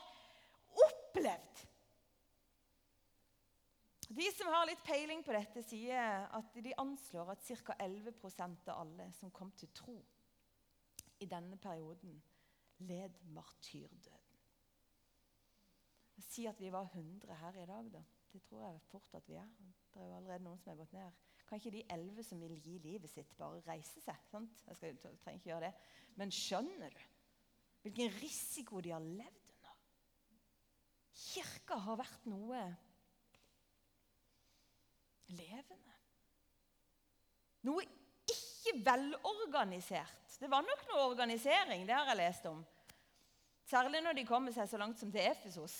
opplevd. 0.88 1.57
De 4.08 4.28
som 4.32 4.48
har 4.54 4.68
litt 4.70 4.84
peiling 4.88 5.24
på 5.26 5.36
dette, 5.36 5.64
sier 5.68 6.28
at 6.32 6.60
de 6.64 6.76
anslår 6.80 7.34
at 7.34 7.44
ca. 7.44 7.76
11% 7.84 8.70
av 8.72 8.86
alle 8.86 9.10
som 9.18 9.34
kom 9.36 9.52
til 9.52 9.72
tro, 9.76 9.98
i 11.20 11.26
denne 11.28 11.58
perioden 11.58 12.14
led 12.88 13.18
martyrdøden. 13.34 14.24
Si 16.28 16.46
at 16.50 16.60
vi 16.62 16.70
var 16.74 16.90
100 16.92 17.36
her 17.42 17.58
i 17.58 17.66
dag, 17.66 17.90
da. 17.94 18.04
Det 18.32 18.42
tror 18.46 18.64
jeg 18.66 18.82
fort 18.92 19.14
at 19.18 19.28
vi 19.30 19.38
er. 19.40 19.48
Det 19.94 20.02
er 20.02 20.10
jo 20.10 20.18
allerede 20.18 20.44
noen 20.46 20.60
som 20.62 20.74
er 20.74 20.80
gått 20.82 20.94
ned. 20.94 21.22
Kan 21.48 21.62
ikke 21.62 21.74
de 21.74 21.86
elleve 21.96 22.24
som 22.28 22.42
vil 22.44 22.58
gi 22.62 22.76
livet 22.84 23.10
sitt, 23.10 23.32
bare 23.40 23.62
reise 23.66 24.02
seg? 24.04 24.18
Sant? 24.30 24.64
Jeg, 24.68 24.76
skal, 24.78 24.92
jeg 24.92 25.20
trenger 25.24 25.40
ikke 25.40 25.52
gjøre 25.54 25.70
det. 25.70 25.88
Men 26.20 26.34
skjønner 26.36 26.94
du 26.94 27.06
hvilken 27.86 28.12
risiko 28.20 28.82
de 28.84 28.92
har 28.92 29.04
levd 29.06 29.54
under? 29.54 29.78
Kirka 31.18 31.80
har 31.86 32.02
vært 32.02 32.28
noe 32.28 32.62
levende. 35.36 35.96
Noe 37.68 37.84
ikke 38.28 38.78
velorganisert. 38.86 40.38
Det 40.40 40.50
var 40.52 40.66
nok 40.66 40.84
noe 40.90 41.06
organisering, 41.10 41.86
det 41.88 41.96
har 41.96 42.08
jeg 42.12 42.20
lest 42.22 42.46
om. 42.50 42.62
Særlig 43.68 44.00
når 44.04 44.16
de 44.16 44.28
kommer 44.28 44.54
seg 44.56 44.70
så 44.70 44.80
langt 44.80 45.00
som 45.00 45.12
til 45.12 45.26
Efesos. 45.28 45.76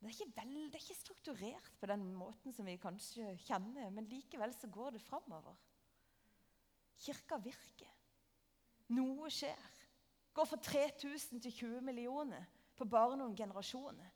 Det 0.00 0.08
er, 0.08 0.30
vel, 0.32 0.54
det 0.72 0.78
er, 0.78 0.80
ikke 0.80 0.96
strukturert 0.96 1.74
på 1.76 1.88
den 1.90 2.06
måten 2.16 2.54
som 2.56 2.64
vi 2.64 2.78
kanskje 2.80 3.34
kjenner, 3.44 3.90
men 3.92 4.06
likevel 4.08 4.54
så 4.56 4.70
går 4.72 4.94
det 4.94 5.02
framover. 5.04 5.58
Kirka 7.04 7.36
virker. 7.44 7.90
Noe 8.96 9.28
skjer. 9.28 9.60
Går 10.32 10.48
fra 10.48 10.56
3000 10.56 11.42
til 11.44 11.52
20 11.52 11.84
millioner 11.84 12.48
på 12.78 12.88
bare 12.88 13.18
noen 13.20 13.36
generasjoner. 13.36 14.08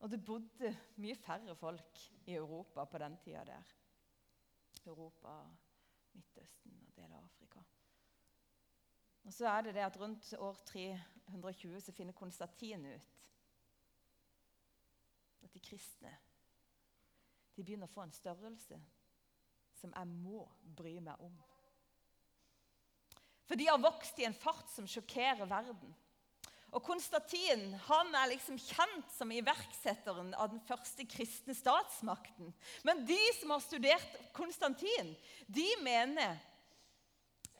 Og 0.00 0.10
det 0.10 0.22
bodde 0.24 0.70
mye 0.96 1.16
færre 1.20 1.54
folk 1.56 1.98
i 2.26 2.34
Europa 2.34 2.84
på 2.84 2.98
den 2.98 3.18
tida 3.20 3.44
der. 3.44 3.74
Europa, 4.86 5.34
Midtøsten 6.12 6.78
og 6.86 6.96
deler 6.96 7.16
av 7.18 7.24
Afrika. 7.24 7.62
Og 9.24 9.34
så 9.36 9.48
er 9.50 9.66
det 9.66 9.74
det 9.76 9.84
at 9.84 10.00
Rundt 10.00 10.32
år 10.38 10.56
320 10.66 11.80
så 11.80 11.92
finner 11.92 12.16
Konstantin 12.16 12.86
ut 12.86 13.28
at 15.44 15.52
de 15.52 15.60
kristne 15.60 16.16
de 17.56 17.64
begynner 17.64 17.88
å 17.90 17.92
få 17.92 18.06
en 18.06 18.14
størrelse 18.14 18.78
som 19.76 19.92
jeg 19.92 20.08
må 20.08 20.44
bry 20.76 20.94
meg 21.04 21.20
om. 21.20 21.34
For 23.48 23.58
de 23.58 23.66
har 23.68 23.80
vokst 23.82 24.20
i 24.20 24.24
en 24.28 24.36
fart 24.36 24.70
som 24.72 24.86
sjokkerer 24.88 25.48
verden. 25.50 25.92
Og 26.70 26.84
Konstantin 26.86 27.72
han 27.88 28.12
er 28.14 28.30
liksom 28.30 28.58
kjent 28.62 29.08
som 29.16 29.32
iverksetteren 29.34 30.30
av 30.38 30.52
den 30.52 30.62
første 30.68 31.06
kristne 31.10 31.56
statsmakten. 31.58 32.52
Men 32.86 33.02
de 33.08 33.18
som 33.40 33.50
har 33.54 33.64
studert 33.64 34.20
Konstantin, 34.36 35.16
de 35.50 35.66
mener 35.82 36.38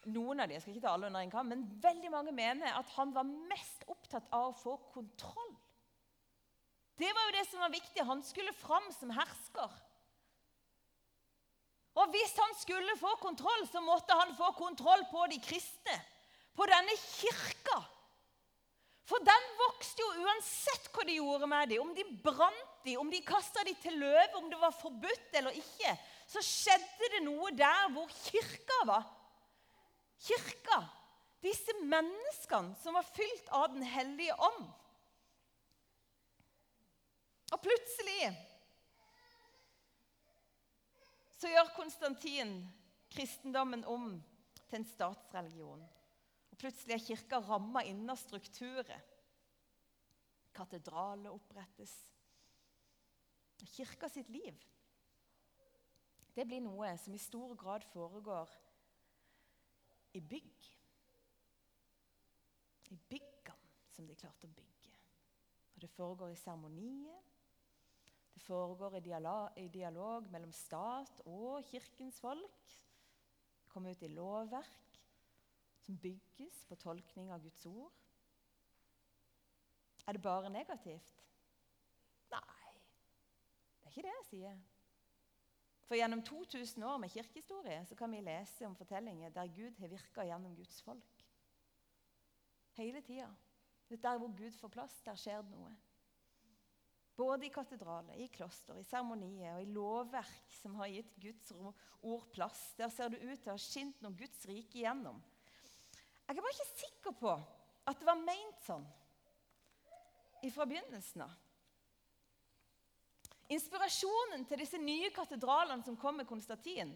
noen 0.08 0.40
av 0.40 0.48
de, 0.48 0.56
jeg 0.56 0.62
skal 0.62 0.76
ikke 0.76 0.86
ta 0.86 0.94
alle 0.94 1.10
under 1.10 1.24
en 1.24 1.32
kam, 1.32 1.50
men 1.50 1.66
veldig 1.82 2.12
mange 2.12 2.32
mener 2.32 2.78
at 2.78 2.94
han 2.94 3.12
var 3.12 3.26
mest 3.26 3.84
opptatt 3.90 4.30
av 4.32 4.52
å 4.52 4.56
få 4.56 4.78
kontroll. 4.94 5.52
Det 7.00 7.10
var 7.16 7.28
jo 7.28 7.36
det 7.36 7.46
som 7.48 7.62
var 7.64 7.72
viktig. 7.72 8.04
Han 8.06 8.22
skulle 8.24 8.56
fram 8.60 8.86
som 8.92 9.12
hersker. 9.16 9.78
Og 12.00 12.12
hvis 12.14 12.34
han 12.38 12.52
skulle 12.60 12.96
få 13.00 13.14
kontroll, 13.20 13.64
så 13.68 13.82
måtte 13.82 14.16
han 14.16 14.36
få 14.38 14.52
kontroll 14.56 15.02
på 15.10 15.24
de 15.32 15.40
kristne. 15.42 15.96
På 16.54 16.66
denne 16.68 16.94
kirka 17.00 17.80
for 19.08 19.22
den 19.26 19.46
vokste 19.58 20.04
jo 20.04 20.24
uansett 20.24 20.90
hva 20.94 21.04
de 21.06 21.16
gjorde 21.18 21.48
med 21.50 21.72
dem. 21.72 21.82
Om 21.82 21.94
de 21.96 22.04
brant 22.22 22.74
dem, 22.84 22.98
om 23.00 23.10
de 23.10 23.22
kasta 23.26 23.64
dem 23.66 23.78
til 23.82 23.96
løv, 23.98 24.36
om 24.38 24.50
det 24.50 24.60
var 24.60 24.76
forbudt 24.76 25.38
eller 25.40 25.56
ikke. 25.56 25.94
Så 26.30 26.42
skjedde 26.44 27.10
det 27.16 27.22
noe 27.24 27.50
der 27.56 27.88
hvor 27.94 28.10
kirka 28.28 28.78
var. 28.86 29.08
Kirka, 30.20 30.82
disse 31.42 31.74
menneskene 31.80 32.76
som 32.82 32.94
var 32.98 33.08
fylt 33.08 33.48
av 33.56 33.72
Den 33.74 33.86
hellige 33.88 34.36
ånd. 34.36 34.68
Og 37.50 37.58
plutselig 37.64 38.30
så 41.40 41.50
gjør 41.50 41.72
Konstantin 41.74 42.60
kristendommen 43.10 43.82
om 43.88 44.12
til 44.68 44.78
en 44.78 44.86
statsreligion. 44.86 45.82
Plutselig 46.60 46.96
er 46.96 47.04
kirka 47.04 47.40
ramma 47.40 47.82
inn 47.88 48.04
av 48.12 48.18
strukturer. 48.20 49.06
Katedraler 50.52 51.32
opprettes. 51.32 51.94
Kirka 53.70 54.08
sitt 54.12 54.28
liv 54.32 54.56
det 56.40 56.46
blir 56.46 56.62
noe 56.62 56.92
som 56.96 57.14
i 57.14 57.20
stor 57.20 57.56
grad 57.58 57.84
foregår 57.90 58.50
i 60.16 60.20
bygg. 60.22 60.68
I 62.90 62.98
byggene 63.10 63.74
som 63.92 64.06
de 64.06 64.16
klarte 64.18 64.48
å 64.48 64.54
bygge. 64.54 64.94
Og 65.74 65.82
Det 65.82 65.90
foregår 65.90 66.32
i 66.32 66.38
seremonier, 66.38 67.26
Det 68.32 68.40
foregår 68.46 68.96
i 68.96 69.00
dialog, 69.00 69.58
i 69.58 69.68
dialog 69.68 70.30
mellom 70.30 70.52
stat 70.52 71.20
og 71.26 71.64
kirkens 71.68 72.20
folk. 72.20 72.70
Det 73.60 73.68
kommer 73.68 73.90
ut 73.90 74.02
i 74.02 74.08
lovverk 74.08 74.89
som 75.90 75.98
bygges 75.98 76.64
på 76.68 76.76
tolkning 76.78 77.32
av 77.34 77.42
Guds 77.42 77.64
ord. 77.66 77.90
Er 80.06 80.14
det 80.14 80.22
bare 80.22 80.50
negativt? 80.50 81.16
Nei, 82.30 82.74
det 83.80 83.88
er 83.88 83.90
ikke 83.90 84.04
det 84.06 84.12
jeg 84.12 84.26
sier. 84.28 84.60
For 85.88 85.98
gjennom 85.98 86.22
2000 86.22 86.84
år 86.86 87.00
med 87.02 87.10
kirkehistorie 87.10 87.80
så 87.88 87.96
kan 87.98 88.14
vi 88.14 88.22
lese 88.22 88.68
om 88.68 88.76
fortellinger 88.78 89.34
der 89.34 89.50
Gud 89.50 89.80
har 89.82 89.90
virka 89.90 90.28
gjennom 90.28 90.54
Guds 90.54 90.78
folk. 90.86 91.24
Hele 92.78 93.02
tida. 93.02 93.26
Der 93.90 94.18
hvor 94.18 94.30
Gud 94.38 94.54
får 94.54 94.70
plass, 94.70 95.00
der 95.02 95.18
skjer 95.18 95.42
det 95.42 95.50
noe. 95.50 95.72
Både 97.18 97.48
i 97.48 97.50
katedraler, 97.50 98.14
i 98.14 98.30
kloster, 98.30 98.78
i 98.78 98.86
seremonier 98.86 99.56
og 99.56 99.64
i 99.64 99.74
lovverk 99.74 100.54
som 100.60 100.78
har 100.78 100.94
gitt 100.94 101.18
Guds 101.18 101.50
ord 101.58 102.30
plass. 102.30 102.62
Der 102.78 102.94
ser 102.94 103.10
det 103.10 103.24
ut 103.24 103.42
til 103.42 103.50
å 103.50 103.58
ha 103.58 103.60
skint 103.60 103.98
noe 104.06 104.14
Guds 104.14 104.46
rike 104.46 104.78
igjennom. 104.78 105.18
Jeg 106.30 106.38
er 106.38 106.44
bare 106.46 106.54
ikke 106.54 106.78
sikker 106.78 107.14
på 107.18 107.30
at 107.90 107.98
det 107.98 108.06
var 108.06 108.20
meint 108.22 108.60
sånn 108.62 108.84
fra 110.54 110.64
begynnelsen 110.70 111.24
av. 111.24 111.32
Inspirasjonen 113.50 114.44
til 114.46 114.62
disse 114.62 114.78
nye 114.78 115.10
katedralene 115.10 115.82
som 115.82 115.98
kom 115.98 116.20
med 116.20 116.28
Konstantin, 116.30 116.92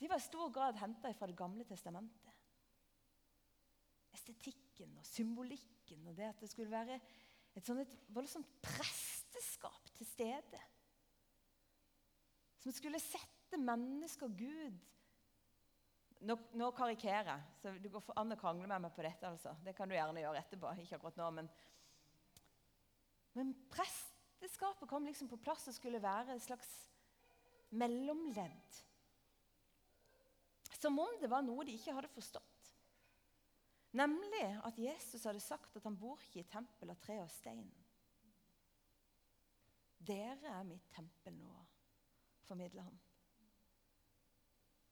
de 0.00 0.08
var 0.08 0.16
i 0.16 0.24
stor 0.24 0.48
grad 0.54 0.78
henta 0.80 1.12
fra 1.12 1.28
Det 1.28 1.36
gamle 1.36 1.66
testamentet. 1.68 2.38
Estetikken 4.16 4.96
og 4.96 5.04
symbolikken 5.04 6.08
og 6.08 6.16
det 6.16 6.30
at 6.30 6.40
det 6.40 6.48
skulle 6.48 6.72
være 6.72 6.96
et, 6.96 7.64
sånt, 7.66 7.84
et 7.84 7.98
voldsomt 8.08 8.48
presteskap 8.64 9.92
til 9.98 10.08
stede. 10.08 10.62
Som 12.64 12.72
skulle 12.72 13.04
sette 13.04 13.60
mennesker 13.60 14.32
og 14.32 14.40
Gud 14.40 14.80
nå, 16.26 16.36
nå 16.58 16.68
karikerer 16.76 17.30
jeg, 17.30 17.48
så 17.60 17.72
det 17.80 17.90
går 17.92 18.12
an 18.20 18.34
å 18.34 18.38
krangle 18.40 18.68
med 18.68 18.84
meg 18.84 18.94
på 18.94 19.04
dette. 19.04 19.26
altså. 19.28 19.54
Det 19.64 19.74
kan 19.76 19.88
du 19.88 19.96
gjerne 19.96 20.22
gjøre 20.22 20.42
etterpå. 20.42 20.72
ikke 20.82 20.98
akkurat 20.98 21.20
nå, 21.20 21.30
Men, 21.38 21.50
men 23.38 23.54
presteskapet 23.72 24.88
kom 24.88 25.06
liksom 25.08 25.30
på 25.30 25.40
plass 25.40 25.68
og 25.68 25.76
skulle 25.76 26.02
være 26.02 26.36
et 26.36 26.44
slags 26.44 26.70
mellomledd. 27.70 28.80
Som 30.80 30.98
om 30.98 31.18
det 31.20 31.30
var 31.30 31.44
noe 31.44 31.64
de 31.64 31.76
ikke 31.76 31.94
hadde 31.96 32.12
forstått. 32.12 32.72
Nemlig 33.96 34.46
at 34.64 34.78
Jesus 34.78 35.24
hadde 35.26 35.42
sagt 35.42 35.76
at 35.76 35.84
han 35.84 35.98
bor 35.98 36.20
ikke 36.22 36.44
i 36.44 36.50
tempel 36.50 36.92
av 36.92 37.00
tre 37.02 37.18
og 37.24 37.30
stein. 37.32 37.68
Dere 40.00 40.54
er 40.54 40.64
mitt 40.64 40.86
tempel 40.94 41.34
nå, 41.36 41.56
formidler 42.46 42.86
han. 42.86 43.00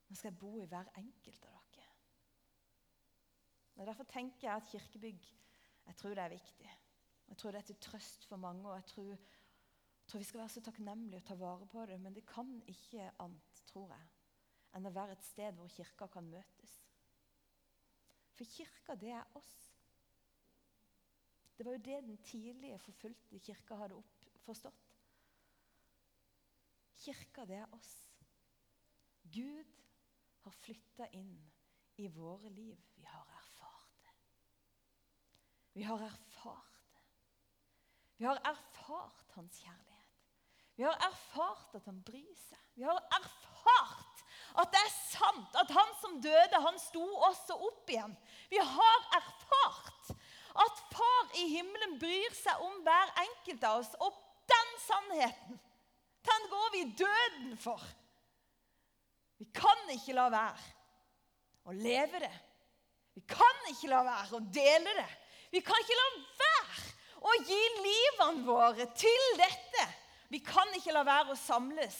Nå 0.09 0.17
skal 0.17 0.31
jeg 0.31 0.38
bo 0.41 0.55
i 0.61 0.69
hver 0.69 0.88
enkelt 1.00 1.45
av 1.49 1.57
dere. 1.77 1.97
Og 3.79 3.87
Derfor 3.87 4.09
tenker 4.11 4.49
jeg 4.49 4.57
at 4.57 4.71
kirkebygg 4.73 5.29
jeg 5.88 5.97
tror 5.97 6.15
det 6.15 6.25
er 6.25 6.29
viktig. 6.29 6.71
Jeg 7.29 7.37
tror 7.37 7.53
det 7.53 7.59
er 7.59 7.69
til 7.69 7.81
trøst 7.81 8.25
for 8.29 8.37
mange. 8.37 8.69
og 8.69 8.75
jeg 8.77 8.85
tror, 8.85 9.11
jeg 9.12 10.07
tror 10.07 10.19
vi 10.19 10.25
skal 10.25 10.41
være 10.41 10.49
så 10.49 10.61
takknemlige 10.61 11.21
og 11.21 11.25
ta 11.25 11.35
vare 11.35 11.67
på 11.67 11.87
det. 11.87 12.00
Men 12.00 12.15
det 12.15 12.27
kan 12.27 12.62
ikke 12.67 13.11
annet, 13.19 13.62
tror 13.67 13.93
jeg, 13.95 14.09
enn 14.77 14.88
å 14.88 14.93
være 14.93 15.17
et 15.17 15.25
sted 15.25 15.57
hvor 15.57 15.69
kirka 15.73 16.07
kan 16.12 16.29
møtes. 16.29 16.75
For 18.37 18.45
kirka, 18.45 18.95
det 18.95 19.11
er 19.17 19.25
oss. 19.35 19.57
Det 21.59 21.67
var 21.67 21.73
jo 21.75 21.85
det 21.88 22.03
den 22.05 22.21
tidlige 22.23 22.79
forfulgte 22.79 23.41
kirka 23.43 23.81
hadde 23.81 23.97
oppforstått. 23.99 24.85
Kirka, 26.99 27.44
det 27.44 27.57
er 27.57 27.75
oss. 27.75 27.90
Gud 29.33 29.75
har 30.48 30.56
flytta 30.64 31.08
inn 31.12 31.37
i 32.00 32.08
våre 32.08 32.48
liv. 32.48 32.78
Vi 32.96 33.04
har 33.04 33.26
erfart 33.37 33.98
det. 34.04 34.14
Vi 35.72 35.82
har 35.84 36.00
erfart 36.06 36.78
det. 36.94 37.02
Vi 38.16 38.24
har 38.24 38.40
erfart 38.48 39.34
hans 39.37 39.61
kjærlighet. 39.61 40.24
Vi 40.78 40.87
har 40.87 40.96
erfart 41.04 41.74
at 41.74 41.84
han 41.90 42.00
bryr 42.06 42.34
seg. 42.38 42.64
Vi 42.78 42.87
har 42.87 43.00
erfart 43.18 44.24
at 44.58 44.72
det 44.72 44.80
er 44.80 44.94
sant 44.94 45.58
at 45.61 45.70
han 45.74 45.92
som 46.00 46.16
døde, 46.24 46.62
han 46.64 46.80
sto 46.80 47.04
også 47.28 47.58
opp 47.68 47.90
igjen. 47.92 48.14
Vi 48.50 48.58
har 48.62 49.04
erfart 49.18 50.14
at 50.64 50.82
Far 50.90 51.37
i 51.38 51.44
himmelen 51.52 51.98
bryr 52.00 52.34
seg 52.34 52.64
om 52.64 52.80
hver 52.87 53.12
enkelt 53.22 53.66
av 53.68 53.82
oss. 53.82 53.92
Og 54.02 54.16
den 54.50 54.72
sannheten, 54.82 55.61
den 56.26 56.48
går 56.50 56.72
vi 56.74 56.84
døden 57.04 57.52
for. 57.61 57.84
Vi 59.38 59.46
kan 59.55 59.90
ikke 59.94 60.16
la 60.16 60.27
være 60.33 60.66
å 61.68 61.74
leve 61.77 62.20
det. 62.24 62.35
Vi 63.18 63.22
kan 63.29 63.64
ikke 63.70 63.90
la 63.90 64.03
være 64.07 64.38
å 64.38 64.44
dele 64.55 64.94
det. 64.98 65.09
Vi 65.53 65.62
kan 65.64 65.81
ikke 65.83 65.98
la 65.98 66.09
være 66.42 66.85
å 67.29 67.35
gi 67.46 67.62
livene 67.83 68.44
våre 68.46 68.87
til 68.98 69.24
dette. 69.38 69.87
Vi 70.29 70.40
kan 70.44 70.70
ikke 70.77 70.94
la 70.94 71.05
være 71.07 71.35
å 71.35 71.40
samles. 71.40 71.96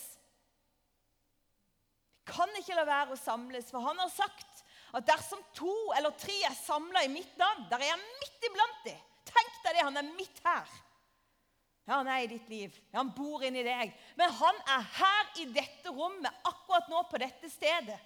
Vi 2.18 2.35
kan 2.35 2.53
ikke 2.61 2.77
la 2.77 2.85
være 2.85 3.16
å 3.16 3.20
samles, 3.20 3.70
for 3.72 3.87
han 3.87 3.98
har 4.03 4.11
sagt 4.12 4.64
at 4.98 5.07
dersom 5.09 5.40
to 5.57 5.72
eller 5.96 6.12
tre 6.20 6.35
er 6.44 6.57
samla 6.57 7.05
i 7.05 7.12
mitt 7.12 7.33
navn, 7.40 7.64
der 7.70 7.81
er 7.81 7.92
jeg 7.92 8.18
midt 8.20 8.46
iblant 8.51 8.85
dem. 8.85 9.01
Tenk 9.29 9.59
deg 9.64 9.77
det, 9.77 9.85
han 9.85 10.01
er 10.01 10.12
midt 10.16 10.42
her. 10.44 10.68
Ja, 11.88 12.03
han 12.03 12.09
er 12.12 12.20
i 12.20 12.29
ditt 12.29 12.48
liv. 12.53 12.74
Ja, 12.92 12.98
han 13.01 13.14
bor 13.16 13.40
inni 13.46 13.62
deg. 13.64 13.94
Men 14.20 14.33
han 14.37 14.59
er 14.74 14.88
her 14.98 15.31
i 15.40 15.46
dette 15.57 15.92
rommet 15.96 16.42
akkurat 16.44 16.90
nå, 16.92 17.01
på 17.09 17.20
dette 17.22 17.48
stedet. 17.48 17.96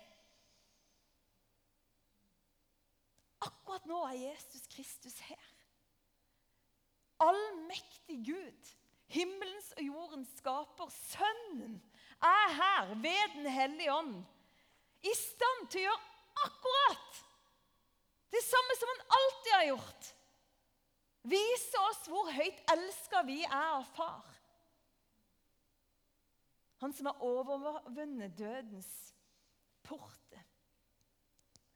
Akkurat 3.43 3.89
nå 3.91 4.05
er 4.07 4.21
Jesus 4.21 4.69
Kristus 4.71 5.19
her. 5.27 5.49
Allmektig 7.27 8.21
Gud, 8.27 8.71
himmelens 9.11 9.73
og 9.75 9.83
jordens 9.89 10.31
skaper, 10.39 10.95
Sønnen, 11.11 11.81
er 12.23 12.55
her 12.55 12.95
ved 13.03 13.35
Den 13.35 13.51
hellige 13.51 13.99
ånd. 13.99 14.17
I 15.03 15.15
stand 15.19 15.67
til 15.75 15.83
å 15.83 15.89
gjøre 15.89 16.47
akkurat 16.47 17.23
det 18.33 18.47
samme 18.47 18.79
som 18.79 18.91
han 18.95 19.07
alltid 19.19 19.55
har 19.57 19.71
gjort. 19.73 20.13
Vise 21.23 21.83
oss 21.89 22.07
hvor 22.11 22.31
høyt 22.35 22.63
elska 22.73 23.23
vi 23.27 23.43
er 23.47 23.69
av 23.77 23.87
Far. 23.95 24.39
Han 26.83 26.93
som 26.93 27.07
har 27.07 27.23
overvunnet 27.23 28.35
dødens 28.39 28.91
port. 29.87 30.39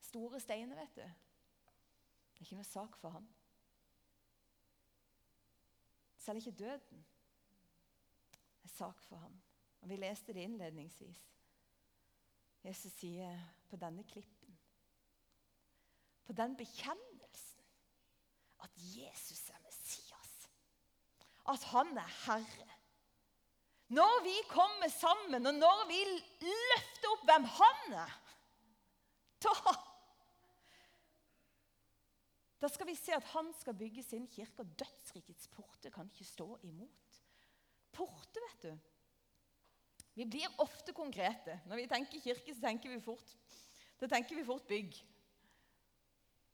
Store 0.02 0.40
steiner, 0.42 0.74
vet 0.76 0.96
du. 0.96 1.02
Det 1.06 2.40
er 2.40 2.48
ikke 2.48 2.58
noe 2.58 2.66
sak 2.66 2.98
for 2.98 3.14
ham. 3.14 3.28
Selv 6.18 6.42
ikke 6.42 6.58
døden 6.58 7.04
er 8.64 8.72
sak 8.74 9.02
for 9.06 9.22
ham. 9.22 9.38
Og 9.80 9.88
Vi 9.88 9.96
leste 9.96 10.34
det 10.34 10.42
innledningsvis. 10.42 11.22
Jesus 12.66 12.92
sier 12.98 13.38
på 13.70 13.78
denne 13.78 14.02
klippen, 14.10 14.58
på 16.26 16.34
den 16.34 16.56
bekjennelsen 16.58 17.15
at 18.64 18.70
Jesus 18.76 19.48
er 19.52 19.60
Messias. 19.64 20.32
At 21.48 21.62
han 21.72 21.92
er 21.98 22.12
Herre. 22.24 22.70
Når 23.88 24.22
vi 24.24 24.34
kommer 24.50 24.88
sammen, 24.90 25.46
og 25.46 25.54
når 25.54 25.84
vi 25.90 25.98
løfter 26.42 27.12
opp 27.12 27.26
hvem 27.28 27.44
han 27.58 27.98
er, 28.04 28.16
da 29.46 29.76
Da 32.56 32.68
skal 32.72 32.88
vi 32.88 32.96
se 32.96 33.12
at 33.14 33.24
han 33.34 33.50
skal 33.60 33.76
bygge 33.76 34.02
sin 34.02 34.26
kirke, 34.32 34.64
og 34.64 34.78
dødsrikets 34.80 35.48
porter 35.52 35.92
kan 35.92 36.08
ikke 36.10 36.24
stå 36.24 36.48
imot. 36.64 37.18
Porter, 37.92 38.40
vet 38.48 38.62
du. 38.64 38.78
Vi 40.16 40.24
blir 40.24 40.60
ofte 40.64 40.94
konkrete. 40.96 41.60
Når 41.68 41.82
vi 41.82 41.86
tenker 41.90 42.24
kirke, 42.24 42.54
så 42.54 42.64
tenker 42.64 42.90
vi 42.90 43.00
fort, 43.04 43.36
da 44.00 44.08
tenker 44.08 44.38
vi 44.38 44.44
fort 44.48 44.64
bygg. 44.68 44.96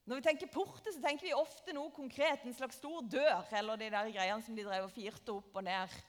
Når 0.05 0.19
vi 0.19 0.25
tenker 0.27 0.51
porte, 0.51 0.91
så 0.91 1.03
tenker 1.03 1.29
vi 1.29 1.35
ofte 1.37 1.75
noe 1.77 1.93
konkret. 1.95 2.43
En 2.47 2.57
slags 2.57 2.81
stor 2.81 3.05
dør, 3.07 3.45
eller 3.55 3.79
de 3.79 3.91
der 3.95 4.11
greiene 4.11 4.43
som 4.43 4.57
de 4.57 4.65
drev 4.67 4.88
og 4.88 4.95
firte 4.95 5.35
opp 5.35 5.61
og 5.61 5.67
ned. 5.67 6.01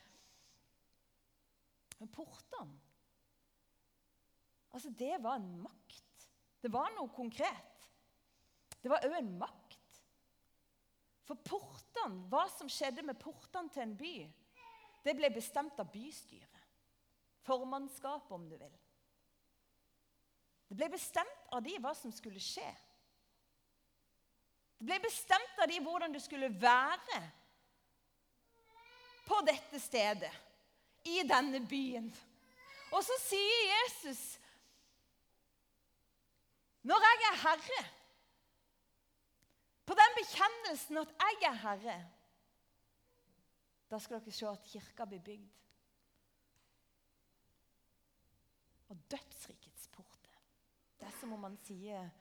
Men 2.00 2.12
portene 2.14 2.80
Altså, 4.74 4.90
det 4.90 5.20
var 5.22 5.38
en 5.38 5.60
makt. 5.62 6.24
Det 6.66 6.72
var 6.74 6.90
noe 6.96 7.12
konkret. 7.14 7.84
Det 8.82 8.90
var 8.90 9.04
òg 9.06 9.20
en 9.20 9.36
makt. 9.38 10.00
For 11.28 11.38
portene, 11.46 12.24
hva 12.32 12.48
som 12.52 12.72
skjedde 12.72 13.06
med 13.06 13.20
portene 13.22 13.70
til 13.70 13.84
en 13.86 13.94
by, 14.00 14.16
det 15.06 15.14
ble 15.20 15.30
bestemt 15.36 15.78
av 15.80 15.92
bystyret. 15.94 16.64
Formannskapet, 17.46 18.34
om 18.34 18.48
du 18.50 18.58
vil. 18.58 18.74
Det 20.68 20.80
ble 20.80 20.90
bestemt 20.96 21.54
av 21.54 21.62
de 21.62 21.78
hva 21.84 21.94
som 21.94 22.12
skulle 22.16 22.42
skje. 22.42 22.66
Det 24.84 24.90
ble 24.90 25.00
bestemt 25.00 25.60
av 25.64 25.70
de 25.72 25.78
hvordan 25.80 26.12
du 26.12 26.20
skulle 26.20 26.50
være. 26.62 27.22
på 29.24 29.38
dette 29.48 29.80
stedet, 29.80 30.32
i 31.08 31.22
denne 31.24 31.62
byen. 31.68 32.10
Og 32.92 33.04
så 33.08 33.16
sier 33.24 33.62
Jesus 33.72 34.24
Når 36.84 37.00
jeg 37.00 37.22
er 37.30 37.38
herre, 37.40 37.84
på 39.88 39.96
den 39.96 40.16
bekjennelsen 40.18 41.00
at 41.00 41.14
jeg 41.22 41.38
er 41.48 41.62
herre, 41.62 41.96
da 43.88 44.00
skal 44.04 44.20
dere 44.20 44.36
se 44.36 44.50
at 44.50 44.68
kirka 44.68 45.08
blir 45.08 45.24
bygd. 45.24 45.62
Og 48.92 49.00
dødsrikets 49.16 49.88
porter. 49.96 50.36
Det 51.00 51.08
er 51.08 51.16
som 51.22 51.32
om 51.38 51.48
man 51.48 51.56
sier 51.64 52.12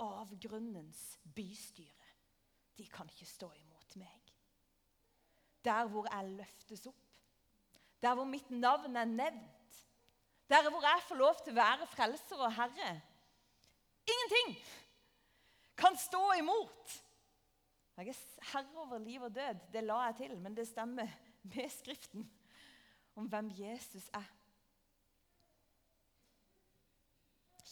avgrunnens 0.00 1.18
bystyre, 1.34 2.10
de 2.78 2.86
kan 2.88 3.08
ikke 3.12 3.28
stå 3.28 3.50
imot 3.52 3.96
meg. 4.00 4.32
Der 5.64 5.86
hvor 5.90 6.08
jeg 6.10 6.36
løftes 6.38 6.86
opp, 6.90 6.98
der 8.02 8.14
hvor 8.14 8.26
mitt 8.26 8.50
navn 8.50 8.96
er 8.96 9.04
nevnt, 9.04 9.80
der 10.50 10.70
hvor 10.70 10.82
jeg 10.82 11.04
får 11.08 11.20
lov 11.20 11.38
til 11.44 11.54
å 11.54 11.60
være 11.60 11.86
frelser 11.92 12.40
og 12.42 12.54
herre. 12.56 12.92
Ingenting 14.08 14.56
kan 15.78 15.96
stå 15.96 16.22
imot. 16.40 16.96
Jeg 17.96 18.08
er 18.08 18.48
herre 18.52 18.82
over 18.82 18.98
liv 18.98 19.22
og 19.22 19.34
død. 19.34 19.68
Det 19.72 19.84
la 19.84 20.00
jeg 20.08 20.16
til, 20.16 20.38
men 20.40 20.56
det 20.56 20.66
stemmer 20.68 21.08
med 21.42 21.70
Skriften 21.70 22.26
om 23.14 23.28
hvem 23.28 23.50
Jesus 23.56 24.08
er. 24.14 24.28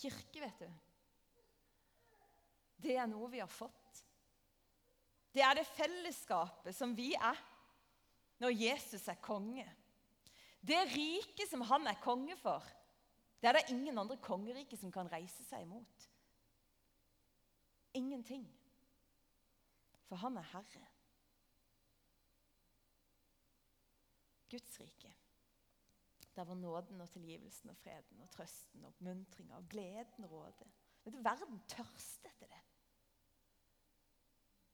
Kirke, 0.01 0.41
vet 0.41 0.63
du, 0.63 0.71
det 2.83 2.97
er 2.97 3.09
noe 3.11 3.29
vi 3.33 3.43
har 3.43 3.51
fått. 3.51 4.03
Det 5.31 5.43
er 5.47 5.55
det 5.61 5.69
fellesskapet 5.69 6.75
som 6.75 6.95
vi 6.97 7.13
er 7.15 7.39
når 8.43 8.57
Jesus 8.57 9.07
er 9.09 9.21
konge. 9.23 9.67
Det 10.61 10.81
riket 10.93 11.49
som 11.49 11.63
han 11.69 11.87
er 11.89 12.01
konge 12.03 12.37
for, 12.41 12.65
det 13.41 13.49
er 13.49 13.57
det 13.57 13.71
ingen 13.73 13.99
andre 13.99 14.19
kongerike 14.21 14.77
som 14.77 14.93
kan 14.93 15.09
reise 15.13 15.45
seg 15.47 15.65
imot. 15.65 16.09
Ingenting. 17.97 18.45
For 20.09 20.21
han 20.21 20.37
er 20.37 20.49
herre. 20.53 20.85
Guds 24.51 24.81
rike. 24.81 25.13
Der 26.37 26.45
hvor 26.45 26.55
nåden 26.55 27.01
og 27.01 27.11
tilgivelsen 27.11 27.71
og 27.71 27.77
freden 27.77 28.21
og 28.23 28.31
trøsten 28.35 28.85
og 28.85 28.93
oppmuntringa 28.93 29.57
og 29.57 29.69
gleden 29.71 30.27
råder. 30.27 30.69
Verden 31.05 31.63
tørster 31.69 32.31
etter 32.31 32.51
det. 32.51 32.61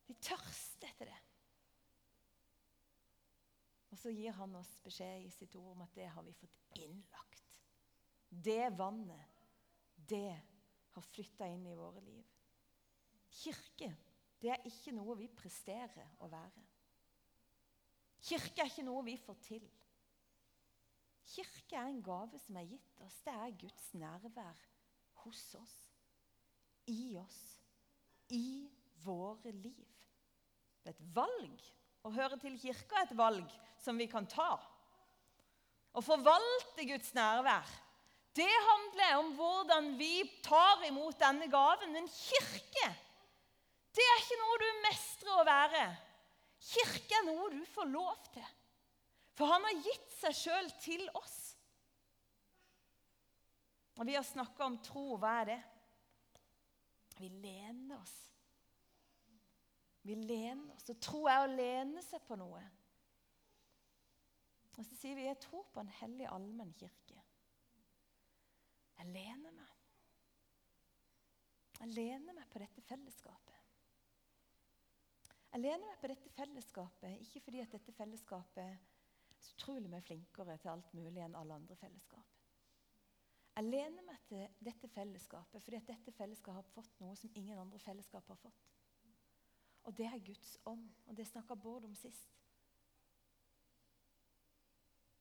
De 0.06 0.14
tørster 0.22 0.90
etter 0.90 1.10
det. 1.10 1.22
Og 3.92 3.98
så 4.00 4.12
gir 4.12 4.34
han 4.36 4.54
oss 4.58 4.74
beskjed 4.84 5.24
i 5.24 5.32
sitt 5.32 5.54
ord 5.58 5.72
om 5.72 5.84
at 5.86 5.94
det 5.96 6.08
har 6.12 6.24
vi 6.26 6.34
fått 6.36 6.78
innlagt. 6.82 7.42
Det 8.28 8.68
vannet, 8.76 9.40
det 9.96 10.34
har 10.92 11.10
flytta 11.12 11.48
inn 11.48 11.64
i 11.70 11.76
våre 11.78 12.02
liv. 12.04 12.26
Kirke, 13.36 13.90
det 14.40 14.52
er 14.52 14.68
ikke 14.68 14.94
noe 14.96 15.16
vi 15.18 15.30
presterer 15.32 16.12
å 16.22 16.28
være. 16.30 16.64
Kirke 18.26 18.64
er 18.64 18.70
ikke 18.70 18.86
noe 18.86 19.04
vi 19.06 19.16
får 19.20 19.40
til. 19.46 19.66
Kirke 21.26 21.78
er 21.78 21.90
en 21.90 22.02
gave 22.04 22.38
som 22.42 22.58
er 22.60 22.68
gitt 22.70 23.02
oss. 23.06 23.18
Det 23.26 23.34
er 23.34 23.58
Guds 23.60 23.90
nærvær 23.98 24.62
hos 25.24 25.42
oss, 25.58 25.76
i 26.86 27.16
oss, 27.18 27.42
i 28.30 28.68
våre 29.02 29.52
liv. 29.56 29.95
Det 30.87 30.92
er 30.92 31.01
et 31.01 31.14
valg. 31.16 31.62
Å 32.07 32.12
høre 32.14 32.37
til 32.38 32.55
kirka 32.62 33.01
er 33.01 33.09
et 33.09 33.16
valg 33.18 33.55
som 33.83 33.99
vi 33.99 34.07
kan 34.07 34.29
ta. 34.31 34.53
Å 35.96 36.03
forvalte 36.05 36.85
Guds 36.87 37.11
nærvær, 37.16 37.66
det 38.37 38.53
handler 38.68 39.14
om 39.16 39.31
hvordan 39.35 39.94
vi 39.99 40.20
tar 40.44 40.85
imot 40.87 41.18
denne 41.18 41.49
gaven. 41.51 41.90
Men 41.96 42.07
kirke 42.12 42.90
det 43.96 44.05
er 44.05 44.20
ikke 44.20 44.38
noe 44.42 44.59
du 44.61 44.66
mestrer 44.85 45.38
å 45.40 45.46
være. 45.49 45.85
Kirke 46.68 47.16
er 47.16 47.27
noe 47.31 47.49
du 47.55 47.62
får 47.72 47.88
lov 47.88 48.27
til. 48.35 48.51
For 49.37 49.49
han 49.49 49.64
har 49.64 49.81
gitt 49.81 50.12
seg 50.20 50.37
sjøl 50.37 50.68
til 50.85 51.07
oss. 51.16 51.38
Og 53.96 54.05
Vi 54.05 54.14
har 54.14 54.27
snakka 54.29 54.68
om 54.68 54.77
tro. 54.85 55.16
Hva 55.16 55.40
er 55.40 55.51
det? 55.55 55.61
Vi 57.16 57.33
lener 57.33 57.96
oss. 57.96 58.25
Vi 60.06 60.14
lener 60.14 60.74
oss. 60.74 60.86
Og 60.92 61.00
tro 61.02 61.24
er 61.30 61.42
å 61.42 61.50
lene 61.50 62.02
seg 62.06 62.22
på 62.28 62.38
noe. 62.38 62.62
Og 64.76 64.84
så 64.84 64.98
sier 64.98 65.16
vi 65.16 65.24
jeg 65.24 65.40
tror 65.42 65.64
på 65.72 65.82
en 65.82 65.92
hellig 66.00 66.28
allmenn 66.30 66.74
kirke. 66.78 67.16
Jeg 68.96 69.12
lener 69.12 69.54
meg. 69.56 69.72
Jeg 71.80 71.92
lener 71.92 72.36
meg 72.36 72.46
på 72.52 72.60
dette 72.62 72.84
fellesskapet. 72.86 73.56
Jeg 75.52 75.62
lener 75.64 75.88
meg 75.88 75.98
på 76.00 76.08
dette 76.12 76.30
fellesskapet 76.36 77.20
ikke 77.24 77.40
fordi 77.46 77.60
at 77.64 77.72
dette 77.72 77.92
fellesskapet 77.96 78.62
er 78.62 78.78
så 79.40 79.54
utrolig 79.56 79.90
mye 79.92 80.04
flinkere 80.04 80.56
til 80.60 80.72
alt 80.72 80.90
mulig 80.96 81.22
enn 81.24 81.36
alle 81.38 81.56
andre 81.56 81.76
fellesskap. 81.80 82.32
Jeg 83.56 83.70
lener 83.72 84.04
meg 84.04 84.20
til 84.28 84.44
dette 84.68 84.88
fellesskapet 84.92 85.64
fordi 85.64 85.80
at 85.80 85.88
dette 85.88 86.12
fellesskapet 86.12 86.60
har 86.60 86.74
fått 86.74 87.00
noe 87.00 87.16
som 87.16 87.32
ingen 87.40 87.60
andre 87.60 87.80
fellesskap 87.80 88.28
har 88.28 88.40
fått. 88.40 88.75
Og 89.87 89.94
det 89.96 90.07
er 90.07 90.25
Guds 90.27 90.57
ånd. 90.66 90.88
Og 91.07 91.16
det 91.16 91.27
snakka 91.29 91.55
Bård 91.55 91.85
om 91.85 91.94
sist. 91.94 92.33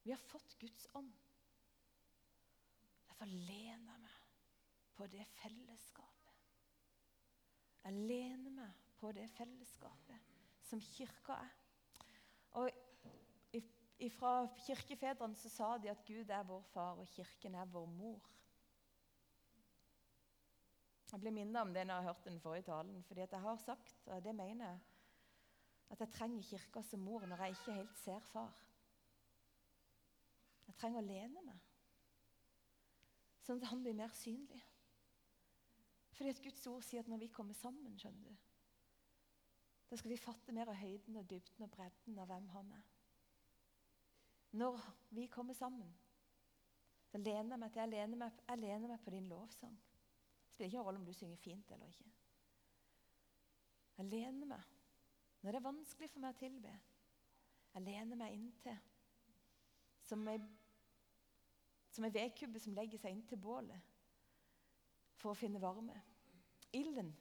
Vi 0.04 0.12
har 0.14 0.22
fått 0.22 0.58
Guds 0.60 0.88
ånd. 0.94 1.14
Derfor 3.08 3.26
lener 3.26 3.94
jeg 3.94 4.02
meg 4.02 4.24
på 4.96 5.08
det 5.12 5.26
fellesskapet. 5.40 6.34
Jeg 7.86 7.94
lener 8.10 8.54
meg 8.54 8.82
på 8.98 9.12
det 9.14 9.28
fellesskapet 9.38 10.34
som 10.66 10.82
kirka 10.82 11.38
er. 11.46 11.56
Og 12.62 12.70
Fra 14.12 14.48
kirkefedrene 14.66 15.38
så 15.40 15.50
sa 15.50 15.68
de 15.80 15.90
at 15.90 16.02
Gud 16.08 16.30
er 16.30 16.44
vår 16.44 16.64
far, 16.74 17.00
og 17.00 17.08
kirken 17.08 17.56
er 17.56 17.66
vår 17.66 17.86
mor. 17.86 18.26
Jeg 21.16 21.22
blir 21.24 21.32
minnet 21.32 21.62
om 21.62 21.70
det 21.72 21.86
når 21.88 21.94
jeg 21.94 22.04
har 22.04 22.12
hørt 22.12 22.26
den 22.26 22.40
forrige 22.44 22.64
talen. 22.68 23.04
fordi 23.04 23.20
jeg 23.20 23.42
har 23.42 23.58
sagt, 23.58 24.08
og 24.08 24.24
det 24.24 24.36
mener 24.36 24.66
jeg, 24.66 24.80
at 25.90 26.00
jeg 26.00 26.10
trenger 26.12 26.42
kirka 26.44 26.82
som 26.82 27.00
mor 27.00 27.26
når 27.26 27.44
jeg 27.44 27.50
ikke 27.50 27.74
helt 27.74 27.98
ser 27.98 28.20
far. 28.20 28.52
Jeg 30.68 30.76
trenger 30.76 31.00
å 31.00 31.06
lene 31.06 31.46
meg, 31.46 31.62
sånn 33.48 33.64
at 33.64 33.70
han 33.70 33.86
blir 33.86 33.96
mer 33.96 34.12
synlig. 34.12 34.60
Fordi 36.12 36.36
at 36.36 36.44
Guds 36.44 36.68
ord 36.68 36.84
sier 36.84 37.00
at 37.00 37.08
når 37.08 37.24
vi 37.24 37.32
kommer 37.32 37.56
sammen, 37.62 37.96
skjønner 37.96 38.36
du, 38.36 38.36
da 39.88 39.96
skal 39.96 40.12
vi 40.12 40.20
fatte 40.20 40.52
mer 40.52 40.68
av 40.68 40.82
høyden 40.84 41.16
og 41.16 41.30
dybden 41.32 41.64
og 41.64 41.72
bredden 41.72 42.20
av 42.20 42.28
hvem 42.28 42.52
han 42.58 42.76
er. 42.76 42.86
Når 44.52 44.84
vi 45.16 45.32
kommer 45.32 45.56
sammen, 45.56 45.96
så 47.08 47.24
lener 47.24 47.56
jeg 47.56 47.64
meg 47.64 47.72
til 47.72 47.86
jeg 47.86 47.96
lener 47.96 48.26
meg, 48.28 48.48
jeg 48.50 48.66
lener 48.68 48.98
meg 48.98 49.04
på 49.08 49.16
din 49.16 49.32
lovsang. 49.32 49.85
Spiller 50.56 50.72
ikke 50.72 50.84
rolle 50.88 51.00
om 51.00 51.06
du 51.06 51.14
synger 51.14 51.36
fint 51.36 51.72
eller 51.72 51.90
ikke. 51.92 52.06
Jeg 53.98 54.06
lener 54.06 54.48
meg 54.48 54.62
når 55.42 55.52
det 55.52 55.60
er 55.60 55.66
vanskelig 55.66 56.08
for 56.10 56.24
meg 56.24 56.32
å 56.32 56.40
tilbe. 56.40 56.72
Jeg 57.76 57.84
lener 57.84 58.18
meg 58.18 58.38
inntil 58.38 58.78
som 60.08 60.24
ei, 60.32 60.38
som 61.92 62.08
ei 62.08 62.14
vedkubbe 62.16 62.62
som 62.64 62.78
legger 62.78 63.02
seg 63.02 63.18
inntil 63.18 63.42
bålet 63.44 63.92
for 65.20 65.34
å 65.34 65.38
finne 65.38 65.60
varme. 65.60 66.00
Ilden, 66.72 67.12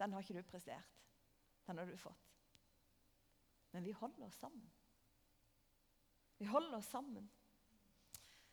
den 0.00 0.16
har 0.16 0.24
ikke 0.24 0.40
du 0.40 0.48
prestert. 0.48 0.96
Den 1.68 1.76
har 1.78 1.92
du 1.92 1.96
fått. 2.00 2.24
Men 3.76 3.84
vi 3.84 3.92
holder 3.92 4.30
oss 4.30 4.40
sammen. 4.40 4.64
Vi 6.40 6.48
holder 6.48 6.80
oss 6.80 6.88
sammen. 6.88 7.28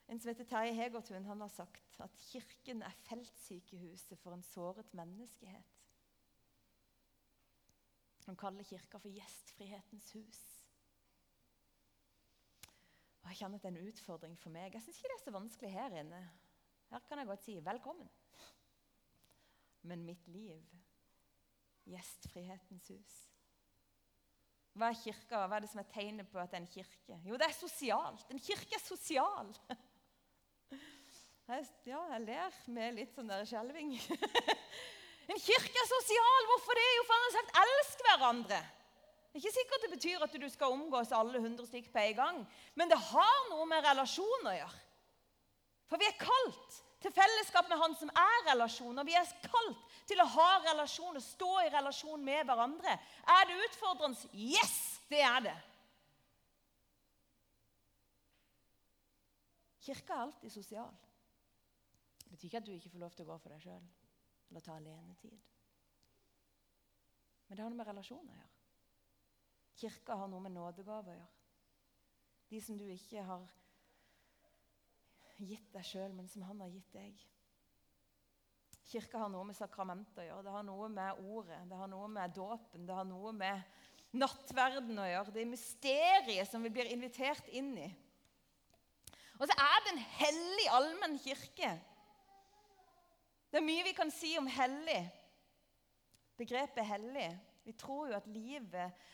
En 0.07 0.19
som 0.19 0.29
heter 0.29 0.45
Terje 0.45 0.73
Hegertun, 0.73 1.25
han 1.25 1.41
har 1.41 1.49
sagt 1.49 1.99
at 2.03 2.17
kirken 2.29 2.83
er 2.85 2.93
feltsykehuset 3.07 4.19
for 4.21 4.35
en 4.35 4.43
såret 4.43 4.93
menneskehet. 4.93 5.71
Han 8.25 8.37
kaller 8.37 8.65
kirka 8.65 8.97
for 8.97 9.13
gjestfrihetens 9.13 10.11
hus. 10.17 10.41
Og 13.21 13.29
Jeg 13.29 13.37
kjenner 13.37 13.57
at 13.57 13.65
det 13.65 13.71
er 13.71 13.77
en 13.81 13.89
utfordring 13.89 14.37
for 14.37 14.53
meg. 14.53 14.73
Jeg 14.73 14.85
syns 14.85 14.97
ikke 14.97 15.09
det 15.11 15.17
er 15.19 15.23
så 15.23 15.33
vanskelig 15.33 15.71
her 15.73 15.97
inne. 16.01 16.21
Her 16.91 17.05
kan 17.07 17.19
jeg 17.19 17.27
godt 17.27 17.43
si 17.43 17.59
'velkommen'. 17.59 18.09
Men 19.81 20.05
mitt 20.05 20.27
liv 20.27 20.63
Gjestfrihetens 21.85 22.87
hus. 22.87 23.13
Hva 24.73 24.89
er 24.89 24.97
kirka? 25.03 25.47
Hva 25.47 25.55
er 25.55 25.59
det 25.59 25.69
som 25.69 25.79
er 25.79 25.91
tegnet 25.93 26.27
på 26.31 26.39
at 26.39 26.51
det 26.51 26.57
er 26.57 26.61
en 26.61 26.71
kirke? 26.73 27.19
Jo, 27.25 27.37
det 27.37 27.45
er 27.47 27.53
sosialt. 27.53 28.25
En 28.31 28.39
kirke 28.39 28.75
er 28.75 28.83
sosial. 28.83 29.53
Ja, 31.45 31.99
jeg 32.09 32.21
ler 32.25 32.55
med 32.73 32.95
litt 32.97 33.11
sånn 33.13 33.29
der 33.29 33.45
skjelving. 33.45 33.93
En 35.25 35.39
kirke 35.41 35.79
er 35.81 35.87
sosial. 35.89 36.47
Hvorfor 36.51 36.77
det? 36.77 36.85
Jo, 36.85 37.03
for 37.05 37.17
han 37.17 37.23
har 37.23 37.31
sagt 37.33 37.55
'elsk 37.61 38.01
hverandre'. 38.05 38.59
Det 39.29 39.39
er 39.39 39.41
ikke 39.41 39.53
sikkert 39.55 39.85
det 39.85 39.89
betyr 39.95 40.23
at 40.23 40.35
du 40.41 40.49
skal 40.49 40.73
omgås 40.75 41.11
alle 41.11 41.39
100 41.41 41.65
stykk 41.65 41.87
på 41.91 41.99
en 41.99 42.15
gang, 42.15 42.37
men 42.75 42.91
det 42.91 42.97
har 42.97 43.39
noe 43.49 43.65
med 43.65 43.83
relasjon 43.83 44.45
å 44.47 44.53
gjøre. 44.53 44.83
For 45.89 45.97
vi 45.97 46.05
er 46.05 46.19
kalt 46.21 46.77
til 47.01 47.11
fellesskap 47.11 47.69
med 47.69 47.81
Han 47.81 47.95
som 47.97 48.09
er 48.09 48.37
relasjon, 48.51 48.99
og 49.01 49.05
vi 49.05 49.17
er 49.17 49.33
kalt 49.43 49.81
til 50.07 50.21
å 50.21 50.29
ha 50.35 50.49
relasjon 50.67 51.17
og 51.17 51.25
stå 51.25 51.51
i 51.65 51.73
relasjon 51.73 52.23
med 52.23 52.45
hverandre. 52.45 52.99
Er 53.37 53.49
det 53.49 53.57
utfordrende? 53.65 54.29
Yes, 54.33 55.01
det 55.09 55.25
er 55.25 55.39
det. 55.49 55.57
Kirka 59.89 60.13
er 60.13 60.23
alltid 60.29 60.53
sosial. 60.53 60.93
Det 62.25 62.33
betyr 62.33 62.49
ikke 62.49 62.61
at 62.61 62.67
du 62.67 62.73
ikke 62.73 62.91
får 62.93 63.03
lov 63.05 63.13
til 63.15 63.25
å 63.25 63.29
gå 63.31 63.37
for 63.43 63.53
deg 63.53 63.63
sjøl 63.63 63.85
eller 64.49 64.63
ta 64.65 64.75
alenetid. 64.77 65.37
Men 67.45 67.57
det 67.57 67.63
har 67.63 67.71
noe 67.71 67.79
med 67.79 67.89
relasjoner 67.89 68.33
å 68.33 68.37
gjøre. 68.39 68.51
Kirka 69.75 70.17
har 70.21 70.29
noe 70.31 70.43
med 70.45 70.55
nådegave 70.55 71.13
å 71.13 71.17
gjøre. 71.19 71.31
De 72.49 72.61
som 72.63 72.77
du 72.77 72.85
ikke 72.87 73.23
har 73.25 73.45
gitt 75.41 75.71
deg 75.73 75.85
sjøl, 75.85 76.13
men 76.15 76.29
som 76.31 76.45
han 76.47 76.61
har 76.63 76.71
gitt 76.71 76.93
deg. 76.95 77.25
Kirka 78.85 79.23
har 79.23 79.31
noe 79.33 79.47
med 79.49 79.57
sakramentet 79.57 80.21
å 80.21 80.27
gjøre. 80.27 80.45
Det 80.45 80.53
har 80.55 80.65
noe 80.67 80.89
med 80.93 81.25
ordet, 81.25 81.59
det 81.69 81.79
har 81.79 81.91
noe 81.91 82.07
med 82.11 82.35
dåpen, 82.37 82.85
det 82.87 82.95
har 82.95 83.07
noe 83.09 83.33
med 83.35 84.15
nattverden 84.15 85.01
å 85.01 85.07
gjøre. 85.09 85.33
Det 85.33 85.41
er 85.41 85.51
mysteriet 85.51 86.49
som 86.49 86.63
vi 86.63 86.71
blir 86.73 86.91
invitert 86.93 87.49
inn 87.51 87.73
i. 87.81 87.89
Og 89.35 89.49
så 89.49 89.57
er 89.59 89.83
det 89.83 89.91
en 89.91 90.05
hellig 90.21 90.67
allmenn 90.71 91.17
kirke. 91.19 91.73
Det 93.55 93.61
er 93.61 93.69
mye 93.71 93.83
vi 93.87 93.91
kan 93.95 94.09
si 94.11 94.33
om 94.35 94.49
hellig. 94.51 94.99
Begrepet 96.35 96.83
hellig. 96.83 97.29
Vi 97.63 97.71
tror 97.79 98.09
jo 98.09 98.15
at 98.17 98.25
livet 98.27 99.05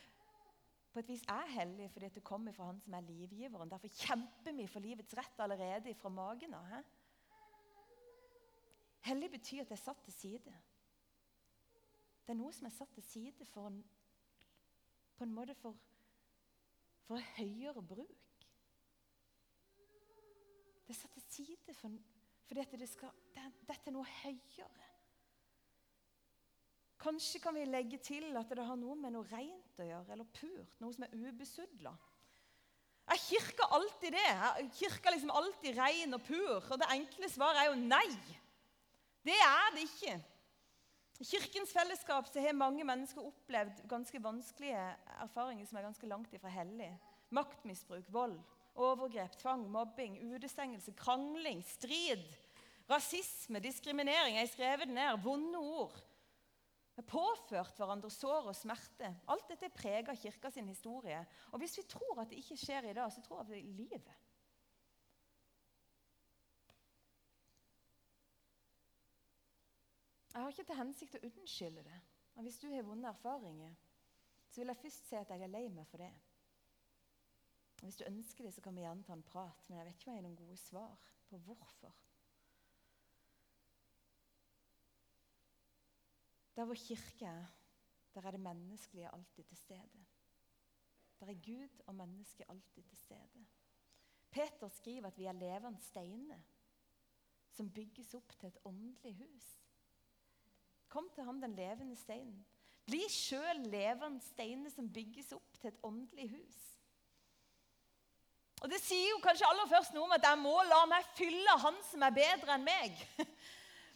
på 0.89 0.97
et 0.97 1.11
vis 1.13 1.21
er 1.29 1.51
hellig 1.59 1.91
fordi 1.93 2.07
det 2.15 2.23
kommer 2.25 2.55
fra 2.55 2.71
Han 2.71 2.79
som 2.81 2.95
er 2.97 3.05
livgiveren. 3.05 3.69
Derfor 3.69 3.93
kjemper 3.93 4.55
vi 4.57 4.65
for 4.65 4.81
livets 4.81 5.13
rett 5.13 5.43
allerede 5.45 5.93
fra 5.93 6.09
magen 6.09 6.55
av. 6.57 6.73
Hellig 9.05 9.29
betyr 9.35 9.61
at 9.61 9.69
det 9.69 9.77
er 9.77 9.83
satt 9.83 10.01
til 10.07 10.15
side. 10.15 10.55
Det 12.25 12.33
er 12.33 12.39
noe 12.41 12.53
som 12.57 12.65
er 12.65 12.73
satt 12.73 12.97
til 12.97 13.05
side 13.05 13.45
for 13.53 13.69
en, 13.69 13.77
på 15.19 15.27
en 15.27 15.35
måte 15.37 15.53
for, 15.61 15.77
for 17.05 17.29
høyere 17.37 17.85
bruk. 17.93 18.41
Det 20.87 20.97
er 20.97 20.99
satt 21.03 21.13
til 21.19 21.29
side 21.29 21.77
for, 21.77 21.93
fordi 22.51 22.81
det, 22.81 22.89
skal, 22.91 23.13
det, 23.31 23.43
dette 23.63 23.87
er 23.87 23.95
noe 23.95 24.07
høyere. 24.21 24.87
Kanskje 27.01 27.39
kan 27.41 27.55
vi 27.55 27.63
legge 27.65 27.97
til 28.03 28.27
at 28.37 28.51
det 28.51 28.65
har 28.67 28.77
noe 28.77 28.97
med 28.99 29.15
noe 29.15 29.25
rent 29.31 29.79
å 29.79 29.87
gjøre, 29.87 30.11
eller 30.11 30.27
purt, 30.35 30.73
noe 30.83 30.91
som 30.93 31.05
er 31.07 31.15
ubesudla. 31.15 31.93
Er 33.11 33.21
kirka 33.23 33.69
alltid 33.71 34.13
det? 34.17 34.27
Er 34.27 34.67
kirka 34.75 35.15
liksom 35.15 35.31
alltid 35.33 35.79
ren 35.79 36.19
og 36.19 36.21
pur? 36.27 36.59
Og 36.59 36.77
Det 36.79 36.91
enkle 36.91 37.31
svaret 37.31 37.63
er 37.63 37.71
jo 37.71 37.79
nei. 37.79 38.05
Det 39.23 39.39
er 39.47 39.73
det 39.77 39.87
ikke. 39.87 40.19
I 41.21 41.25
Kirkens 41.31 41.71
fellesskap 41.71 42.27
så 42.27 42.41
har 42.41 42.57
mange 42.57 42.83
mennesker 42.83 43.23
opplevd 43.23 43.83
ganske 43.89 44.21
vanskelige 44.23 44.85
erfaringer 45.21 45.67
som 45.69 45.77
er 45.77 45.85
ganske 45.85 46.07
langt 46.09 46.33
ifra 46.33 46.49
hellig. 46.51 46.89
Maktmisbruk, 47.31 48.07
vold, 48.11 48.39
overgrep, 48.75 49.35
tvang, 49.37 49.67
mobbing, 49.69 50.17
utestengelse, 50.33 50.95
krangling, 50.97 51.61
strid, 51.67 52.25
rasisme, 52.91 53.59
diskriminering. 53.63 54.37
Jeg 54.37 54.51
skrevet 54.51 54.87
det 54.87 54.95
ned. 54.95 55.21
Vonde 55.23 55.59
ord 55.59 55.99
vi 56.91 56.99
har 57.01 57.07
påført 57.07 57.77
hverandre 57.79 58.09
sår 58.11 58.49
og 58.51 58.55
smerte. 58.55 59.07
Alt 59.31 59.47
dette 59.47 59.69
preger 59.71 60.17
kirka 60.19 60.49
sin 60.51 60.67
historie. 60.67 61.21
Og 61.51 61.59
Hvis 61.59 61.77
vi 61.77 61.83
tror 61.87 62.19
at 62.19 62.29
det 62.29 62.41
ikke 62.41 62.57
skjer 62.59 62.89
i 62.89 62.93
dag, 62.93 63.11
så 63.11 63.21
tror 63.21 63.43
vi 63.43 63.53
det 63.53 63.61
er 63.61 63.77
livet. 63.77 64.17
Jeg 70.33 70.41
har 70.41 70.49
ikke 70.49 70.67
til 70.67 70.79
hensikt 70.79 71.15
å 71.15 71.23
unnskylde 71.31 71.83
det. 71.87 72.01
Og 72.35 72.43
Hvis 72.43 72.59
du 72.59 72.67
har 72.67 72.83
vonde 72.83 73.07
erfaringer, 73.07 73.73
så 74.49 74.61
vil 74.61 74.67
jeg 74.67 74.83
først 74.83 75.07
si 75.07 75.15
at 75.15 75.31
jeg 75.31 75.41
er 75.41 75.55
lei 75.55 75.67
meg 75.71 75.87
for 75.87 76.03
det. 76.03 76.11
Og 77.79 77.87
Hvis 77.87 78.03
du 78.03 78.07
ønsker 78.07 78.43
det, 78.43 78.53
så 78.53 78.61
kan 78.61 78.75
vi 78.75 78.83
gjerne 78.83 79.03
ta 79.03 79.13
en 79.13 79.23
prat, 79.23 79.63
men 79.67 79.77
jeg 79.77 79.85
vet 79.87 79.95
ikke 79.95 80.09
om 80.09 80.13
jeg 80.13 80.21
har 80.21 80.27
noen 80.27 80.41
gode 80.43 80.57
svar 80.57 80.97
på 81.29 81.37
hvorfor. 81.37 81.95
Der 86.55 86.65
hvor 86.65 86.75
kirke 86.75 87.25
er, 87.25 87.45
der 88.13 88.21
er 88.21 88.31
det 88.31 88.39
menneskelige 88.39 89.13
alltid 89.13 89.43
til 89.43 89.57
stede. 89.57 90.05
Der 91.19 91.25
er 91.25 91.33
Gud 91.33 91.81
og 91.87 91.95
mennesket 91.95 92.45
alltid 92.49 92.83
til 92.83 92.97
stede. 92.97 93.45
Peter 94.31 94.67
skriver 94.67 95.07
at 95.07 95.17
vi 95.17 95.25
er 95.25 95.31
levende 95.31 95.79
steiner 95.79 96.39
som 97.51 97.71
bygges 97.71 98.13
opp 98.13 98.39
til 98.39 98.47
et 98.47 98.57
åndelig 98.65 99.15
hus. 99.17 99.47
Kom 100.87 101.09
til 101.13 101.23
ham, 101.23 101.41
den 101.41 101.55
levende 101.55 101.95
steinen. 101.95 102.45
Bli 102.85 103.01
sjøl 103.09 103.59
levende 103.71 104.19
steiner 104.19 104.69
som 104.69 104.93
bygges 104.93 105.31
opp 105.31 105.59
til 105.59 105.67
et 105.67 105.79
åndelig 105.83 106.29
hus. 106.31 106.59
Og 108.61 108.69
Det 108.69 108.77
sier 108.81 109.09
jo 109.09 109.21
kanskje 109.23 109.47
aller 109.49 109.69
først 109.69 109.93
noe 109.93 110.05
om 110.05 110.15
at 110.15 110.25
jeg 110.25 110.37
må 110.37 110.53
la 110.69 110.83
meg 110.89 111.07
fylle 111.17 111.55
Han 111.63 111.77
som 111.87 112.03
er 112.05 112.17
bedre 112.17 112.55
enn 112.55 112.65
meg. 112.65 112.99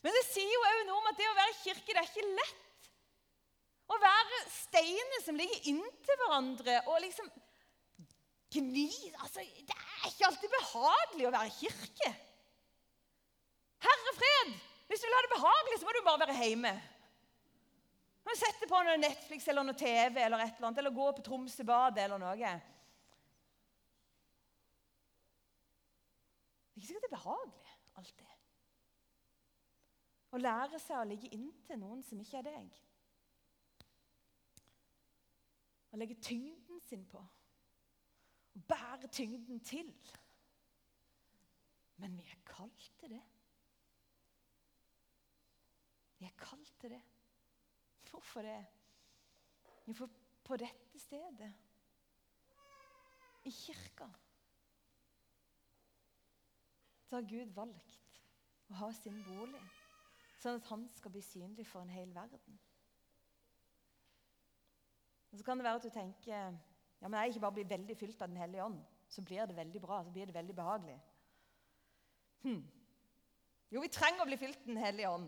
Men 0.05 0.13
det 0.13 0.21
sier 0.27 0.51
jo 0.53 0.61
òg 0.61 0.83
noe 0.85 0.99
om 1.01 1.09
at 1.09 1.17
det 1.17 1.25
å 1.31 1.37
være 1.39 1.57
kirke 1.63 1.93
det 1.95 2.01
er 2.01 2.09
ikke 2.11 2.27
lett. 2.37 2.89
Å 3.89 3.95
være 4.01 4.41
steiner 4.53 5.23
som 5.25 5.37
ligger 5.37 5.69
inntil 5.71 6.19
hverandre 6.21 6.75
og 6.91 6.99
liksom 7.01 7.29
gni 8.55 8.85
altså, 9.19 9.41
Det 9.41 9.73
er 9.73 10.11
ikke 10.11 10.27
alltid 10.29 10.53
behagelig 10.53 11.25
å 11.27 11.33
være 11.33 11.55
kirke. 11.57 12.11
Herre 13.85 14.13
fred! 14.19 14.53
Hvis 14.85 15.01
du 15.01 15.07
vil 15.07 15.17
ha 15.17 15.23
det 15.25 15.33
behagelig, 15.33 15.79
så 15.81 15.87
må 15.87 15.95
du 15.95 16.03
bare 16.05 16.21
være 16.21 16.37
hjemme. 16.37 16.73
Du 18.21 18.29
må 18.29 18.37
sette 18.37 18.69
på 18.69 18.83
noe 18.85 19.01
Netflix 19.01 19.49
eller 19.49 19.65
noe 19.65 19.77
TV 19.77 20.21
eller 20.21 20.45
et 20.45 20.53
eller 20.53 20.69
annet, 20.69 20.83
eller 20.83 20.93
gå 20.93 21.09
på 21.17 21.25
Tromsøbadet 21.25 22.05
eller 22.05 22.21
noe. 22.21 22.37
Det 22.37 22.45
er 22.53 22.61
ikke 26.77 26.87
sikkert 26.91 27.05
det 27.07 27.09
er 27.09 27.17
behagelig 27.17 27.75
alltid. 27.97 28.34
Å 30.35 30.39
lære 30.41 30.79
seg 30.83 30.99
å 30.99 31.07
ligge 31.07 31.31
inntil 31.31 31.79
noen 31.79 32.01
som 32.03 32.19
ikke 32.19 32.41
er 32.41 32.47
deg. 32.49 32.79
Å 35.95 35.99
legge 36.01 36.17
tyngden 36.19 36.81
sin 36.83 37.05
på. 37.07 37.21
Å 38.55 38.63
bære 38.67 39.07
tyngden 39.15 39.61
til. 39.63 39.93
Men 42.03 42.17
vi 42.19 42.25
er 42.27 42.41
kalt 42.49 42.89
til 42.99 43.13
det. 43.15 43.21
Vi 46.19 46.27
er 46.27 46.35
kalt 46.41 46.73
til 46.81 46.97
det. 46.97 47.01
Hvorfor 48.09 48.43
det? 48.43 48.59
Jo, 49.85 49.95
for 49.95 50.11
på 50.45 50.59
dette 50.59 50.99
stedet, 50.99 51.53
i 53.45 53.51
kirka, 53.53 54.09
så 57.05 57.19
har 57.19 57.27
Gud 57.29 57.55
valgt 57.55 58.21
å 58.69 58.77
ha 58.81 58.91
sin 58.97 59.17
bolig 59.25 59.63
sånn 60.45 60.61
at 60.61 60.69
han 60.69 60.85
skal 60.93 61.13
bli 61.13 61.23
synlig 61.25 61.65
for 61.67 61.81
en 61.81 61.93
hel 61.93 62.13
verden. 62.15 62.59
Og 65.31 65.39
Så 65.39 65.45
kan 65.45 65.59
det 65.59 65.65
være 65.67 65.81
at 65.81 65.87
du 65.87 65.91
tenker 65.91 66.31
ja, 67.01 67.07
men 67.09 67.19
jeg 67.19 67.33
ikke 67.33 67.43
bare 67.43 67.57
blir 67.57 67.67
veldig 67.69 67.97
fylt 67.97 68.21
av 68.21 68.29
Den 68.29 68.39
hellige 68.39 68.63
ånd, 68.63 68.77
så 69.09 69.21
blir 69.21 69.45
det 69.45 69.55
veldig 69.57 69.81
bra, 69.81 70.03
så 70.03 70.11
blir 70.11 70.29
det 70.29 70.33
veldig 70.33 70.55
behagelig. 70.55 70.95
Hm. 72.45 72.61
Jo, 73.73 73.81
vi 73.81 73.89
trenger 73.91 74.23
å 74.23 74.29
bli 74.29 74.37
fylt 74.39 74.61
av 74.61 74.69
Den 74.71 74.79
hellige 74.79 75.09
ånd. 75.11 75.27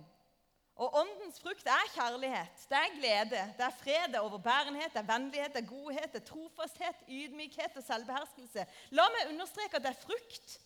Og 0.78 0.94
Åndens 0.94 1.40
frukt 1.42 1.66
er 1.66 1.92
kjærlighet, 1.96 2.64
det 2.70 2.78
er 2.78 2.96
glede, 2.96 3.44
det 3.58 3.66
er 3.66 3.78
fred, 3.80 4.12
det 4.14 4.20
er 4.20 4.26
overbærenhet, 4.30 4.94
det 4.94 5.02
er 5.02 5.10
vennlighet, 5.10 5.54
det 5.56 5.64
er 5.64 5.70
godhet, 5.72 6.12
det 6.14 6.22
er 6.22 6.28
trofasthet, 6.28 7.04
ydmykhet 7.10 7.80
og 7.82 7.86
selvbeherskelse. 7.88 8.66
La 8.94 9.08
meg 9.16 9.32
understreke 9.32 9.80
at 9.80 9.88
det 9.88 9.96
er 9.96 10.04
frukt. 10.04 10.60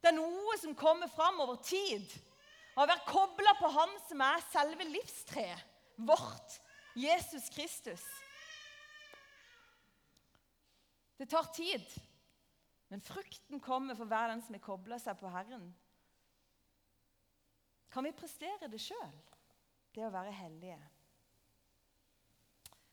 Det 0.00 0.12
er 0.12 0.16
noe 0.16 0.54
som 0.62 0.78
kommer 0.78 1.10
fram 1.10 1.42
over 1.42 1.58
tid. 1.66 2.06
Å 2.80 2.86
være 2.88 3.04
kobla 3.04 3.52
på 3.58 3.68
Han 3.74 3.90
som 4.06 4.22
er 4.24 4.44
selve 4.48 4.86
livstreet 4.88 5.66
vårt, 6.00 6.54
Jesus 6.96 7.50
Kristus. 7.52 8.04
Det 11.20 11.28
tar 11.28 11.50
tid, 11.52 11.84
men 12.88 13.04
frukten 13.04 13.60
kommer 13.60 13.98
for 13.98 14.08
hver 14.08 14.32
den 14.32 14.40
som 14.46 14.56
er 14.56 14.64
kobla 14.64 14.96
seg 15.02 15.18
på 15.20 15.28
Herren. 15.28 15.66
Kan 17.92 18.06
vi 18.06 18.14
prestere 18.16 18.70
det 18.72 18.80
sjøl, 18.80 19.18
det 19.92 20.06
å 20.06 20.14
være 20.14 20.32
hellige? 20.38 20.78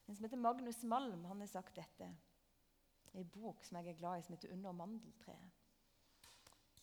En 0.08 0.18
som 0.18 0.28
heter 0.28 0.42
Magnus 0.42 0.82
Malm, 0.84 1.24
han 1.30 1.44
har 1.44 1.52
sagt 1.52 1.78
dette 1.80 2.10
i 3.14 3.22
en 3.24 3.32
bok 3.32 3.64
som 3.64 3.80
jeg 3.80 3.94
er 3.94 4.02
glad 4.02 4.20
i, 4.20 4.26
som 4.26 4.36
heter 4.36 4.52
'Under 4.52 4.76
mandeltreet'. 4.76 5.57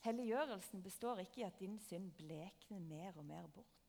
Helliggjørelsen 0.04 0.82
består 0.84 1.22
ikke 1.22 1.40
i 1.40 1.46
at 1.46 1.58
din 1.58 1.78
synd 1.80 2.10
blekner 2.18 2.82
mer 2.84 3.16
og 3.16 3.24
mer 3.24 3.46
bort, 3.46 3.86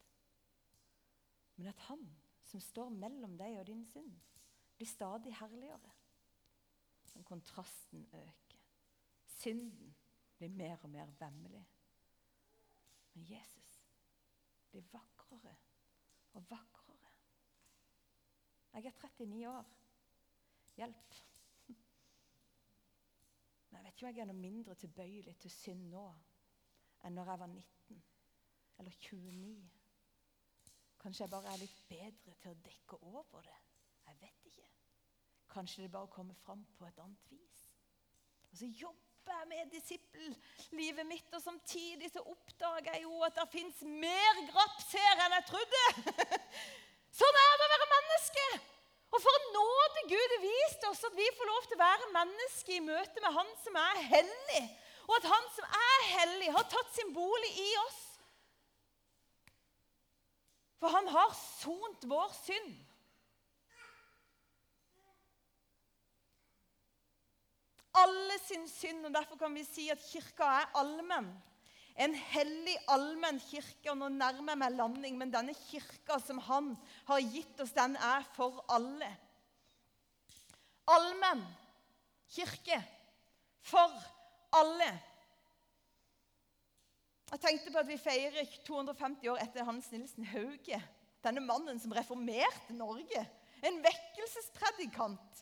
men 1.56 1.68
at 1.68 1.80
Han 1.90 2.06
som 2.46 2.62
står 2.62 2.90
mellom 2.94 3.36
deg 3.40 3.58
og 3.60 3.68
din 3.68 3.84
synd, 3.90 4.14
blir 4.78 4.88
stadig 4.88 5.34
herligere. 5.40 5.92
Men 7.16 7.24
kontrasten 7.24 8.06
øker. 8.14 8.60
Synden 9.26 9.96
blir 10.38 10.52
mer 10.52 10.84
og 10.84 10.90
mer 10.90 11.12
vemmelig. 11.20 11.64
Men 13.14 13.28
Jesus 13.30 13.76
blir 14.72 14.84
vakrere 14.92 15.56
og 16.34 16.50
vakrere. 16.50 17.12
Jeg 18.74 18.86
er 18.86 18.92
39 18.92 19.50
år. 19.50 19.72
Hjelp. 20.76 21.22
Men 23.76 23.86
jeg 23.86 23.92
vet 23.92 23.98
ikke 23.98 24.08
om 24.08 24.16
jeg 24.16 24.24
er 24.24 24.30
noe 24.32 24.40
mindre 24.40 24.76
tilbøyelig 24.80 25.34
til 25.44 25.52
synd 25.52 25.90
nå 25.92 26.04
enn 27.06 27.18
når 27.18 27.32
jeg 27.32 27.40
var 27.42 27.50
19 27.52 28.04
eller 28.80 28.92
29. 28.92 29.72
Kanskje 31.02 31.24
jeg 31.26 31.32
bare 31.34 31.52
er 31.52 31.60
litt 31.62 31.82
bedre 31.90 32.36
til 32.42 32.52
å 32.54 32.60
dekke 32.66 33.00
over 33.12 33.44
det. 33.46 33.58
Jeg 34.08 34.22
vet 34.22 34.48
ikke. 34.50 34.70
Kanskje 35.52 35.84
det 35.84 35.92
bare 35.92 36.10
kommer 36.16 36.38
fram 36.40 36.64
på 36.80 36.88
et 36.88 37.02
annet 37.04 37.28
vis. 37.34 37.66
Og 38.52 38.62
så 38.62 38.70
jobber 38.80 39.42
jeg 39.42 39.50
med 39.52 39.74
disippellivet 39.74 41.08
mitt, 41.10 41.28
og 41.36 41.44
samtidig 41.44 42.10
så 42.14 42.24
oppdager 42.32 42.94
jeg 42.94 43.04
jo 43.04 43.20
at 43.28 43.36
det 43.38 43.46
fins 43.52 43.84
mer 43.84 44.42
graps 44.50 44.96
her 44.96 45.26
enn 45.26 45.36
jeg 45.38 45.48
trodde. 45.52 45.84
sånn 47.20 47.42
er 47.44 47.54
det 47.60 47.68
å 47.68 47.74
være 47.76 47.92
menneske. 47.94 48.48
Og 49.12 49.22
for 49.24 49.40
en 49.40 49.52
nåde 49.56 49.95
Gud 50.10 50.34
har 50.36 50.42
vist 50.44 50.90
oss 50.90 51.04
at 51.08 51.16
vi 51.18 51.28
får 51.38 51.50
lov 51.50 51.68
til 51.68 51.78
å 51.78 51.84
være 51.84 52.12
mennesker 52.16 52.78
i 52.78 52.84
møte 52.86 53.24
med 53.24 53.38
Han 53.38 53.54
som 53.64 53.80
er 53.82 54.02
hellig. 54.14 54.66
Og 55.06 55.16
at 55.20 55.30
Han 55.30 55.48
som 55.56 55.78
er 55.80 56.10
hellig, 56.16 56.52
har 56.56 56.68
tatt 56.70 56.92
sin 56.96 57.14
bolig 57.16 57.52
i 57.62 57.70
oss. 57.86 58.02
For 60.86 60.94
han 60.94 61.08
har 61.10 61.32
sont 61.34 62.04
vår 62.06 62.34
synd. 62.44 62.74
Alle 67.96 68.38
sin 68.44 68.68
synd, 68.70 69.08
og 69.08 69.14
derfor 69.16 69.40
kan 69.40 69.56
vi 69.56 69.64
si 69.66 69.88
at 69.90 70.04
kirka 70.04 70.46
er 70.60 70.74
allmenn. 70.78 71.32
En 71.96 72.14
hellig, 72.36 72.76
allmenn 72.92 73.40
kirke. 73.40 73.94
Og 73.94 73.98
nå 73.98 74.12
nærmer 74.14 74.52
jeg 74.52 74.62
meg 74.62 74.76
landing, 74.76 75.18
men 75.18 75.32
denne 75.34 75.56
kirka 75.58 76.20
som 76.22 76.42
han 76.52 76.74
har 77.08 77.24
gitt 77.34 77.64
oss, 77.64 77.74
den 77.74 77.96
er 77.96 78.28
for 78.36 78.62
alle. 78.76 79.10
Allmenn 80.92 81.42
kirke 82.36 82.78
for 83.66 83.94
alle. 84.56 84.92
Jeg 87.32 87.42
tenkte 87.42 87.74
på 87.74 87.82
at 87.82 87.90
Vi 87.90 87.98
feirer 88.00 88.52
250 88.68 89.32
år 89.34 89.42
etter 89.44 89.66
Hans 89.68 89.90
Nilsen 89.92 90.28
Hauge. 90.30 90.80
Denne 91.26 91.42
mannen 91.42 91.80
som 91.82 91.94
reformerte 91.96 92.76
Norge. 92.78 93.24
En 93.66 93.82
vekkelsespredikant 93.82 95.42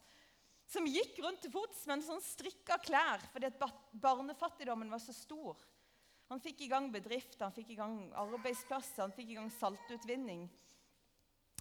som 0.72 0.88
gikk 0.88 1.20
rundt 1.22 1.44
til 1.44 1.52
fots 1.54 1.84
med 1.86 1.98
en 1.98 2.06
sånn 2.06 2.24
strikka 2.24 2.80
klær 2.82 3.22
fordi 3.34 3.50
at 3.50 3.60
barnefattigdommen 4.02 4.90
var 4.90 5.02
så 5.04 5.14
stor. 5.14 5.60
Han 6.32 6.42
fikk 6.42 6.64
i 6.64 6.70
gang 6.72 6.88
bedrifter, 6.90 7.44
han 7.44 7.54
fikk 7.54 7.74
i 7.76 7.78
gang 7.78 7.98
arbeidsplasser, 8.18 9.04
han 9.04 9.14
fikk 9.14 9.34
i 9.34 9.38
gang 9.38 9.52
saltutvinning. 9.54 10.48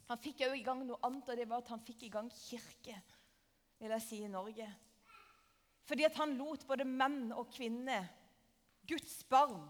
Han 0.07 0.21
fikk 0.23 0.47
òg 0.47 0.55
i 0.57 0.65
gang 0.65 0.87
noe 0.87 1.03
annet, 1.05 1.29
og 1.29 1.37
det 1.37 1.49
var 1.51 1.65
at 1.65 1.73
han 1.75 1.83
fikk 1.83 2.07
i 2.07 2.13
gang 2.15 2.31
kirke 2.31 2.95
vil 3.83 3.95
jeg 3.97 4.05
si, 4.05 4.19
i 4.23 4.31
Norge. 4.31 4.67
Fordi 5.83 6.05
at 6.07 6.19
han 6.21 6.37
lot 6.39 6.67
både 6.69 6.87
menn 6.87 7.33
og 7.35 7.49
kvinner, 7.51 8.07
Guds 8.89 9.23
barn, 9.31 9.65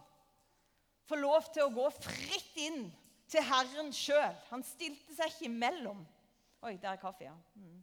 få 1.09 1.16
lov 1.16 1.48
til 1.53 1.64
å 1.64 1.72
gå 1.72 1.87
fritt 1.96 2.59
inn 2.61 2.85
til 3.33 3.44
Herren 3.48 3.88
sjøl. 3.96 4.37
Han 4.51 4.64
stilte 4.64 5.16
seg 5.16 5.33
ikke 5.33 5.48
imellom. 5.48 6.05
Oi, 6.62 6.77
der 6.77 6.92
er 6.92 7.01
kaffe, 7.01 7.25
ja. 7.27 7.35
Mm. 7.57 7.81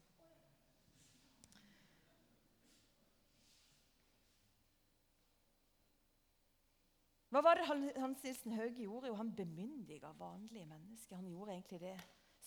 Hva 7.30 7.44
var 7.46 7.60
det 7.60 7.68
Hans 7.70 8.24
Nilsen 8.26 8.56
Hauge 8.58 8.86
gjorde? 8.86 9.10
Jo, 9.12 9.18
han 9.20 9.34
bemyndiga 9.36 10.10
vanlige 10.18 10.65
mennesker. 10.65 11.20
Han 11.20 11.30
gjorde 11.30 11.58
egentlig 11.58 11.82
det 11.84 11.98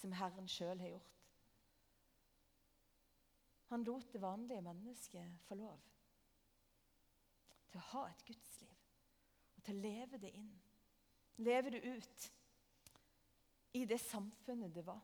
som 0.01 0.15
Herren 0.19 0.49
sjøl 0.51 0.81
har 0.83 0.97
gjort. 0.97 1.22
Han 3.73 3.85
lot 3.89 4.13
det 4.13 4.21
vanlige 4.21 4.61
mennesket 4.61 5.41
få 5.49 5.57
lov 5.57 5.81
til 7.73 7.81
å 7.81 7.89
ha 7.95 8.03
et 8.11 8.25
gudsliv 8.29 8.75
og 9.57 9.65
til 9.65 9.79
å 9.79 9.85
leve 9.87 10.21
det 10.21 10.33
inn. 10.37 10.51
Leve 11.41 11.73
det 11.73 11.81
ut 11.87 12.27
i 13.81 13.87
det 13.89 13.97
samfunnet 14.03 14.75
det 14.77 14.85
var. 14.85 15.01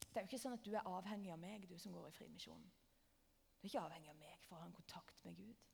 Det 0.00 0.16
er 0.16 0.26
jo 0.26 0.30
ikke 0.32 0.42
sånn 0.42 0.56
at 0.58 0.66
du 0.66 0.72
er 0.72 0.90
avhengig 0.90 1.30
av 1.30 1.38
meg, 1.38 1.68
du 1.70 1.78
som 1.78 1.94
går 1.94 2.10
i 2.10 2.16
Frimisjonen. 2.16 2.66
Du 3.60 3.66
er 3.66 3.70
ikke 3.70 3.84
avhengig 3.84 4.10
av 4.10 4.20
meg 4.24 4.42
for 4.42 4.56
å 4.56 4.60
ha 4.64 4.66
en 4.66 4.74
kontakt 4.74 5.22
med 5.28 5.38
Gud. 5.38 5.64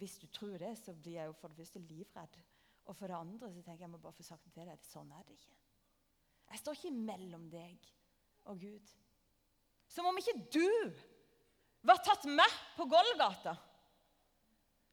Hvis 0.00 0.16
du 0.22 0.26
tror 0.32 0.56
det, 0.62 0.72
så 0.80 0.96
blir 0.96 1.18
jeg 1.18 1.28
jo 1.28 1.36
for 1.42 1.52
det 1.52 1.60
første 1.60 1.84
livredd. 1.84 2.40
Og 2.88 2.96
for 2.96 3.10
det 3.10 3.20
andre 3.20 3.52
så 3.52 3.60
tenker 3.60 3.84
jeg, 3.84 3.84
jeg 3.84 3.92
må 3.92 4.00
bare 4.00 4.16
få 4.16 4.24
sagt 4.24 4.48
det 4.48 4.56
til 4.56 4.72
deg. 4.72 4.88
Sånn 4.88 5.12
er 5.12 5.28
det 5.28 5.36
ikke. 5.36 5.60
Jeg 6.54 6.64
står 6.64 6.80
ikke 6.80 6.96
mellom 7.12 7.50
deg 7.52 7.90
og 8.48 8.64
Gud. 8.64 8.96
Som 9.94 10.08
om 10.10 10.18
ikke 10.18 10.34
du 10.50 10.66
var 11.86 12.00
tatt 12.02 12.26
med 12.26 12.58
på 12.74 12.86
Golgata. 12.90 13.54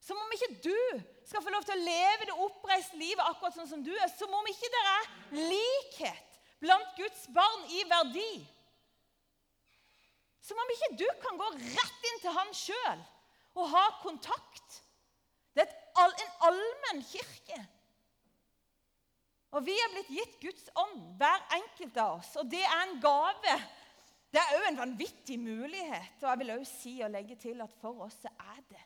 Som 0.01 0.19
om 0.21 0.33
ikke 0.35 0.55
du 0.65 0.77
skal 1.25 1.43
få 1.45 1.53
lov 1.53 1.65
til 1.65 1.77
å 1.77 1.85
leve 1.85 2.27
det 2.29 2.37
oppreiste 2.45 2.99
livet 2.99 3.25
akkurat 3.25 3.55
sånn 3.57 3.69
som 3.69 3.83
du 3.85 3.91
er. 3.93 4.09
Som 4.13 4.33
om 4.33 4.49
ikke 4.49 4.69
det 4.73 4.83
er 4.91 5.09
likhet 5.49 6.39
blant 6.61 6.93
Guds 6.97 7.25
barn 7.33 7.65
i 7.73 7.83
verdi. 7.89 8.31
Som 10.41 10.61
om 10.61 10.73
ikke 10.75 10.93
du 11.01 11.07
kan 11.21 11.37
gå 11.37 11.49
rett 11.57 12.07
inn 12.11 12.23
til 12.23 12.37
han 12.37 12.55
sjøl 12.57 13.03
og 13.57 13.69
ha 13.73 13.83
kontakt. 14.01 14.81
Det 15.53 15.65
er 15.65 16.17
en 16.25 16.33
allmenn 16.49 17.03
kirke. 17.05 17.59
Og 19.51 19.65
vi 19.67 19.75
er 19.75 19.91
blitt 19.91 20.11
gitt 20.15 20.35
Guds 20.41 20.69
ånd, 20.79 20.99
hver 21.19 21.41
enkelt 21.57 21.97
av 21.99 22.19
oss. 22.21 22.31
Og 22.39 22.47
det 22.51 22.61
er 22.63 22.83
en 22.85 22.97
gave. 23.03 23.55
Det 24.31 24.39
er 24.39 24.55
òg 24.55 24.65
en 24.69 24.79
vanvittig 24.79 25.37
mulighet. 25.39 26.21
Og 26.23 26.29
jeg 26.29 26.39
vil 26.39 26.53
òg 26.55 26.63
si 26.67 26.93
og 27.03 27.11
legge 27.11 27.35
til 27.39 27.61
at 27.63 27.73
for 27.81 28.05
oss 28.07 28.21
er 28.31 28.61
det 28.69 28.83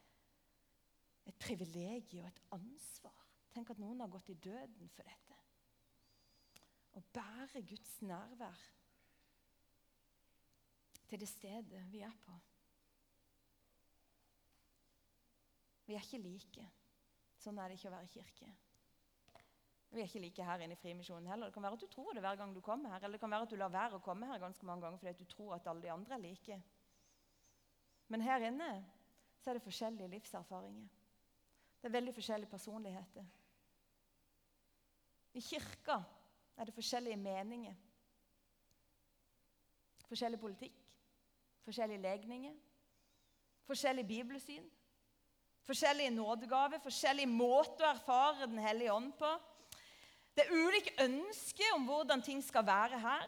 et 1.29 1.37
privilegium 1.41 2.25
og 2.25 2.31
et 2.31 2.41
ansvar. 2.57 3.21
Tenk 3.53 3.69
at 3.71 3.79
noen 3.81 4.01
har 4.03 4.11
gått 4.11 4.33
i 4.33 4.39
døden 4.41 4.89
for 4.93 5.07
dette. 5.07 5.37
Å 6.95 7.03
bære 7.13 7.61
Guds 7.67 7.93
nærvær 8.07 8.65
til 11.05 11.21
det 11.21 11.29
stedet 11.29 11.85
vi 11.91 12.01
er 12.03 12.17
på. 12.25 12.35
Vi 15.85 15.93
er 15.93 16.01
ikke 16.01 16.23
like. 16.23 16.67
Sånn 17.37 17.59
er 17.61 17.69
det 17.69 17.77
ikke 17.77 17.91
å 17.91 17.97
være 17.97 18.09
kirke. 18.09 18.47
Vi 19.95 20.01
er 20.01 20.09
ikke 20.09 20.19
like 20.19 20.43
her 20.43 20.59
inne 20.59 20.75
i 20.75 20.79
Frimisjonen 20.79 21.27
heller. 21.31 21.47
Det 21.47 21.53
kan 21.55 21.63
være 21.63 21.77
at 21.77 21.81
du 21.81 21.87
tror 21.87 22.13
det 22.13 22.21
hver 22.21 22.35
gang 22.35 22.55
du 22.55 22.59
kommer 22.61 22.89
her, 22.89 22.95
eller 22.99 23.15
det 23.15 23.19
kan 23.19 23.31
være 23.31 23.41
at 23.47 23.51
du 23.51 23.55
lar 23.55 23.71
være 23.71 23.95
å 23.95 24.03
komme 24.03 24.27
her 24.27 24.41
ganske 24.43 24.65
mange 24.67 24.83
ganger 24.83 24.99
fordi 24.99 25.23
du 25.23 25.29
tror 25.31 25.53
at 25.55 25.67
alle 25.71 25.85
de 25.85 25.91
andre 25.93 26.17
er 26.17 26.23
like. 26.23 26.57
Men 28.11 28.21
her 28.21 28.43
inne 28.49 28.69
så 29.39 29.49
er 29.49 29.53
det 29.53 29.63
forskjellige 29.63 30.11
livserfaringer. 30.11 30.89
Det 31.79 31.87
er 31.87 31.95
veldig 31.95 32.13
forskjellige 32.13 32.49
personligheter. 32.49 33.25
I 35.33 35.39
kirka 35.39 36.01
er 36.57 36.67
det 36.67 36.75
forskjellige 36.75 37.17
meninger. 37.17 37.75
Forskjellig 40.09 40.39
politikk, 40.39 40.77
forskjellige 41.63 42.01
legninger, 42.01 42.55
forskjellig 43.63 44.07
bibelsyn. 44.07 44.71
Forskjellige 45.65 46.09
nådegaver, 46.13 46.77
forskjellige 46.83 47.31
måter 47.31 47.87
å 47.87 47.93
erfare 47.95 48.45
Den 48.45 48.59
hellige 48.61 48.93
ånd 48.93 49.13
på. 49.17 49.31
Det 50.35 50.43
er 50.43 50.55
ulike 50.55 50.91
ønsker 51.03 51.75
om 51.75 51.85
hvordan 51.87 52.21
ting 52.21 52.43
skal 52.43 52.65
være 52.67 52.99
her. 52.99 53.27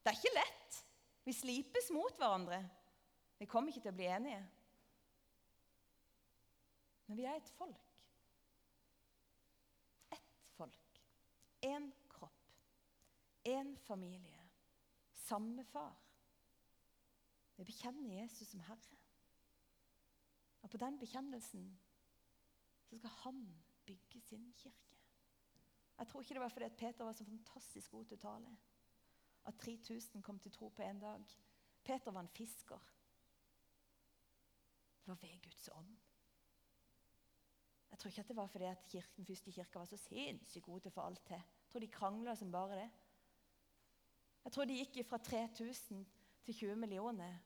Det 0.00 0.12
er 0.12 0.16
ikke 0.16 0.36
lett. 0.38 0.78
Vi 1.24 1.32
slipes 1.36 1.90
mot 1.92 2.16
hverandre. 2.16 2.62
Vi 3.38 3.48
kommer 3.48 3.68
ikke 3.68 3.84
til 3.84 3.92
å 3.92 3.98
bli 3.98 4.08
enige. 4.08 4.40
Men 7.06 7.18
vi 7.18 7.26
er 7.28 7.36
et 7.36 7.52
folk. 7.58 7.96
Ett 10.16 10.36
folk. 10.56 11.00
Én 11.66 11.90
kropp. 12.08 12.52
Én 13.44 13.74
familie. 13.84 14.40
Samme 15.26 15.64
far. 15.64 15.96
Vi 17.56 17.64
bekjenner 17.64 18.22
Jesus 18.22 18.48
som 18.48 18.60
Herre. 18.64 19.00
Og 20.62 20.70
på 20.70 20.80
den 20.80 20.98
bekjennelsen 20.98 21.66
så 22.88 22.96
skal 22.96 23.10
han 23.24 23.42
bygge 23.86 24.20
sin 24.20 24.52
kirke. 24.56 24.89
Jeg 26.00 26.08
tror 26.08 26.24
ikke 26.24 26.34
det 26.34 26.42
var 26.42 26.52
fordi 26.52 26.64
at 26.64 26.76
Peter 26.80 27.04
var 27.04 27.12
så 27.12 27.24
fantastisk 27.28 27.90
god 27.92 28.04
til 28.08 28.16
å 28.16 28.22
tale. 28.24 28.52
At 29.48 29.58
3000 29.60 30.22
kom 30.24 30.38
til 30.40 30.52
tro 30.52 30.68
på 30.72 30.82
en 30.82 31.00
dag. 31.00 31.34
Peter 31.84 32.12
var 32.12 32.24
en 32.24 32.32
fisker. 32.36 32.86
Det 35.00 35.12
var 35.12 35.20
ved 35.20 35.42
Guds 35.44 35.68
ånd. 35.76 35.92
Jeg 37.90 37.98
tror 37.98 38.10
ikke 38.10 38.24
at 38.24 38.32
det 38.32 38.36
var 38.36 38.48
fordi 38.48 38.64
at 38.64 38.88
kirken, 38.88 39.26
første 39.26 39.52
kirka 39.52 39.78
var 39.78 39.90
så 39.90 39.98
sinnssykt 40.00 40.64
god 40.64 40.80
til 40.80 40.92
å 40.92 40.96
få 40.96 41.04
alt 41.04 41.24
til. 41.26 41.36
Jeg 41.36 41.72
tror 41.72 41.84
de 41.84 41.92
krangla 41.98 42.36
som 42.36 42.52
bare 42.52 42.80
det. 42.80 42.88
Jeg 44.44 44.52
tror 44.52 44.64
de 44.64 44.80
gikk 44.80 45.02
fra 45.08 45.18
3000 45.18 46.04
til 46.04 46.06
til 46.50 46.54
20 46.54 46.76
millioner 46.76 47.38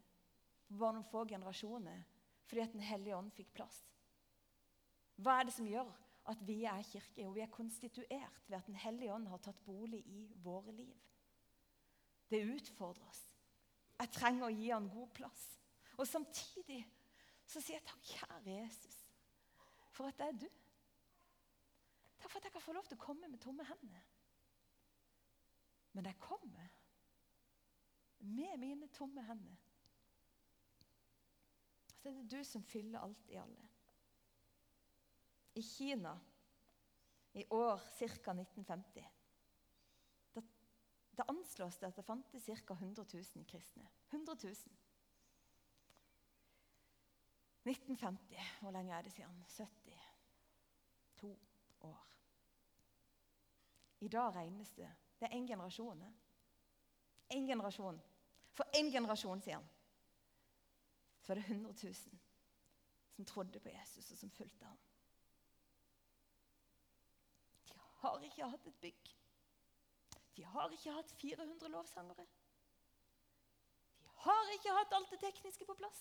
på 0.68 0.78
bare 0.78 0.96
noen 0.96 1.09
få 1.09 1.24
generasjoner 1.28 2.05
fordi 2.44 2.61
at 2.61 2.72
Den 2.72 2.84
hellige 2.84 3.16
ånd 3.16 3.32
fikk 3.32 3.55
plass. 3.57 3.78
Hva 5.16 5.38
er 5.38 5.48
det 5.48 5.55
som 5.57 5.68
gjør 5.68 5.90
at 6.30 6.46
vi 6.46 6.64
er 6.64 6.82
kirke? 6.82 7.26
og 7.26 7.34
vi 7.34 7.40
er 7.40 7.52
konstituert 7.52 8.42
ved 8.48 8.56
at 8.56 8.66
Den 8.66 8.74
hellige 8.74 9.12
ånd 9.12 9.28
har 9.28 9.38
tatt 9.38 9.64
bolig 9.64 10.00
i 10.06 10.32
våre 10.42 10.72
liv. 10.72 10.96
Det 12.30 12.44
utfordrer 12.54 13.08
oss. 13.08 13.22
Jeg 13.98 14.10
trenger 14.10 14.46
å 14.46 14.54
gi 14.54 14.70
han 14.70 14.88
god 14.90 15.08
plass. 15.14 15.44
Og 15.98 16.06
samtidig 16.08 16.80
så 17.46 17.60
sier 17.60 17.76
jeg 17.76 17.86
takk, 17.86 18.06
kjære 18.08 18.56
Jesus, 18.56 18.96
for 19.92 20.08
at 20.08 20.18
det 20.18 20.26
er 20.26 20.38
du. 20.40 20.48
Takk 22.18 22.30
for 22.30 22.38
at 22.40 22.48
jeg 22.48 22.54
kan 22.56 22.64
få 22.64 22.72
lov 22.72 22.88
til 22.88 22.98
å 22.98 23.04
komme 23.04 23.28
med 23.28 23.42
tomme 23.44 23.66
hender. 23.68 24.08
Men 25.94 26.08
jeg 26.08 26.18
kommer 26.18 26.72
med 28.24 28.56
mine 28.58 28.88
tomme 28.96 29.22
hender. 29.28 29.60
Så 32.00 32.08
er 32.08 32.16
det 32.18 32.30
du 32.32 32.44
som 32.44 32.64
fyller 32.64 33.04
alt 33.04 33.30
i 33.30 33.38
alle. 33.40 33.68
I 35.55 35.62
Kina 35.62 36.20
i 37.32 37.46
år 37.50 37.78
ca. 37.98 38.32
1950 38.32 39.05
da, 40.34 40.42
da 41.11 41.24
anslås 41.28 41.78
det 41.78 41.86
at 41.86 41.96
det 41.96 42.02
fantes 42.02 42.44
ca. 42.44 42.74
100 42.74 43.05
000 43.14 43.44
kristne. 43.46 43.88
100 44.11 44.36
000. 44.42 44.55
1950, 47.64 48.36
hvor 48.61 48.70
lenge 48.70 48.94
er 48.94 49.02
det 49.02 49.12
siden? 49.12 49.44
72 49.48 51.38
år. 51.80 52.07
I 54.00 54.09
dag 54.09 54.34
regnes 54.34 54.72
det 54.72 54.90
Det 55.20 55.28
er 55.30 55.38
én 55.38 55.46
generasjon. 55.46 56.02
Én 57.30 57.46
generasjon. 57.46 58.00
For 58.52 58.64
én 58.76 58.90
generasjon 58.92 59.40
siden 59.40 59.68
så 61.20 61.28
var 61.28 61.34
det 61.34 61.44
100 61.44 61.74
000 61.82 61.94
som 63.14 63.24
trodde 63.24 63.61
på 63.61 63.68
Jesus, 63.68 64.11
og 64.11 64.18
som 64.18 64.30
fulgte 64.30 64.64
ham. 64.64 64.78
De 67.68 67.74
har 68.05 68.24
ikke 68.26 68.48
hatt 68.52 68.66
et 68.70 68.80
bygg. 68.82 69.12
De 70.36 70.44
har 70.44 70.72
ikke 70.74 70.92
hatt 70.92 71.12
400 71.20 71.70
lovsangere. 71.72 72.26
De 74.02 74.11
har 74.24 74.52
ikke 74.57 74.76
hatt 74.78 74.94
alt 74.96 75.12
det 75.14 75.20
tekniske 75.22 75.66
på 75.68 75.76
plass. 75.78 76.00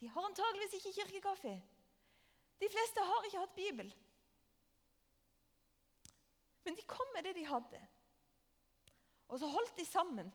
De 0.00 0.08
har 0.08 0.26
antageligvis 0.26 0.78
ikke 0.78 0.94
kirkekaffe. 0.98 1.54
De 2.60 2.68
fleste 2.68 3.04
har 3.04 3.26
ikke 3.26 3.42
hatt 3.42 3.56
Bibel. 3.56 3.90
Men 6.64 6.76
de 6.76 6.86
kom 6.88 7.12
med 7.14 7.24
det 7.24 7.34
de 7.36 7.46
hadde. 7.48 7.80
Og 9.28 9.38
så 9.40 9.48
holdt 9.48 9.76
de 9.78 9.86
sammen. 9.86 10.32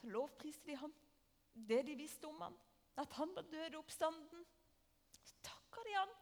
Så 0.00 0.06
lovpriste 0.12 0.66
de 0.70 0.76
ham, 0.76 0.92
det 1.54 1.82
de 1.86 1.96
visste 1.96 2.28
om 2.28 2.40
ham. 2.40 2.56
At 2.96 3.12
han 3.18 3.34
var 3.34 3.48
død 3.50 3.74
oppstanden. 3.80 4.46
Så 5.24 5.34
takka 5.42 5.84
de 5.88 5.96
ham. 5.96 6.14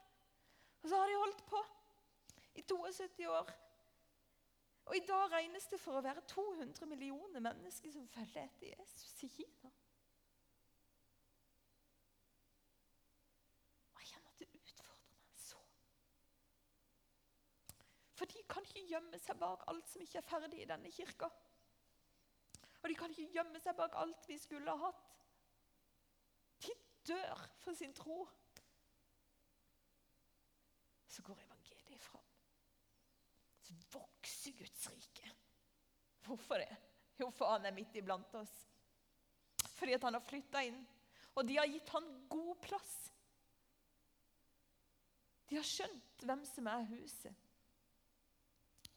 Og 0.83 0.89
så 0.89 0.97
har 0.97 1.11
de 1.11 1.21
holdt 1.21 1.47
på 1.47 1.63
i 2.55 2.63
72 2.63 3.27
år. 3.29 3.53
Og 4.85 4.97
i 4.97 5.05
dag 5.07 5.31
regnes 5.33 5.67
det 5.71 5.79
for 5.81 5.99
å 5.99 6.03
være 6.05 6.25
200 6.29 6.87
millioner 6.91 7.41
mennesker 7.41 7.93
som 7.95 8.09
følger 8.11 8.43
etter 8.43 8.73
Jesus 8.73 9.23
i 9.23 9.31
Kina. 9.31 9.71
Og 13.93 14.03
jeg 14.03 14.11
kjenner 14.11 14.33
at 14.33 14.43
det 14.43 14.51
utfordrer 14.59 15.23
meg 15.23 15.39
så. 15.45 15.63
For 18.19 18.35
de 18.35 18.43
kan 18.51 18.67
ikke 18.67 18.85
gjemme 18.91 19.23
seg 19.23 19.41
bak 19.41 19.65
alt 19.71 19.95
som 19.95 20.03
ikke 20.05 20.21
er 20.21 20.29
ferdig 20.29 20.65
i 20.65 20.69
denne 20.75 20.93
kirka. 20.93 21.31
Og 22.83 22.91
de 22.91 22.99
kan 22.99 23.15
ikke 23.15 23.31
gjemme 23.39 23.63
seg 23.63 23.79
bak 23.79 23.95
alt 24.03 24.29
vi 24.29 24.39
skulle 24.43 24.75
ha 24.75 24.91
hatt 24.91 25.09
De 26.67 26.75
dør 27.07 27.47
for 27.63 27.79
sin 27.79 27.95
tro, 27.95 28.27
så 31.09 31.23
går. 31.23 31.41
Så 31.47 31.52
vokser 34.43 34.59
Guds 34.59 34.89
rike. 34.91 35.31
Hvorfor 36.25 36.55
det? 36.55 36.77
Jo, 37.19 37.31
for 37.31 37.47
han 37.47 37.67
er 37.67 37.75
midt 37.75 37.95
iblant 37.97 38.35
oss. 38.35 38.53
Fordi 39.77 39.93
at 39.95 40.03
han 40.03 40.15
har 40.15 40.25
flytta 40.27 40.63
inn. 40.67 40.81
Og 41.37 41.47
de 41.47 41.57
har 41.57 41.67
gitt 41.67 41.89
han 41.89 42.09
god 42.29 42.57
plass. 42.63 42.97
De 45.49 45.57
har 45.57 45.67
skjønt 45.67 46.25
hvem 46.25 46.45
som 46.49 46.67
er 46.67 46.89
huset. 46.91 47.35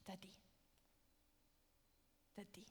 Det 0.06 0.14
er 0.14 0.22
de. 0.24 0.34
Det 2.36 2.42
er 2.46 2.52
de. 2.56 2.66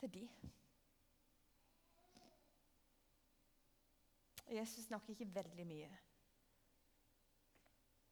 Det 0.00 0.08
er 0.08 0.14
de. 0.16 0.26
Jesus 4.50 4.88
snakker 4.88 5.14
ikke 5.14 5.30
veldig 5.34 5.66
mye 5.66 5.90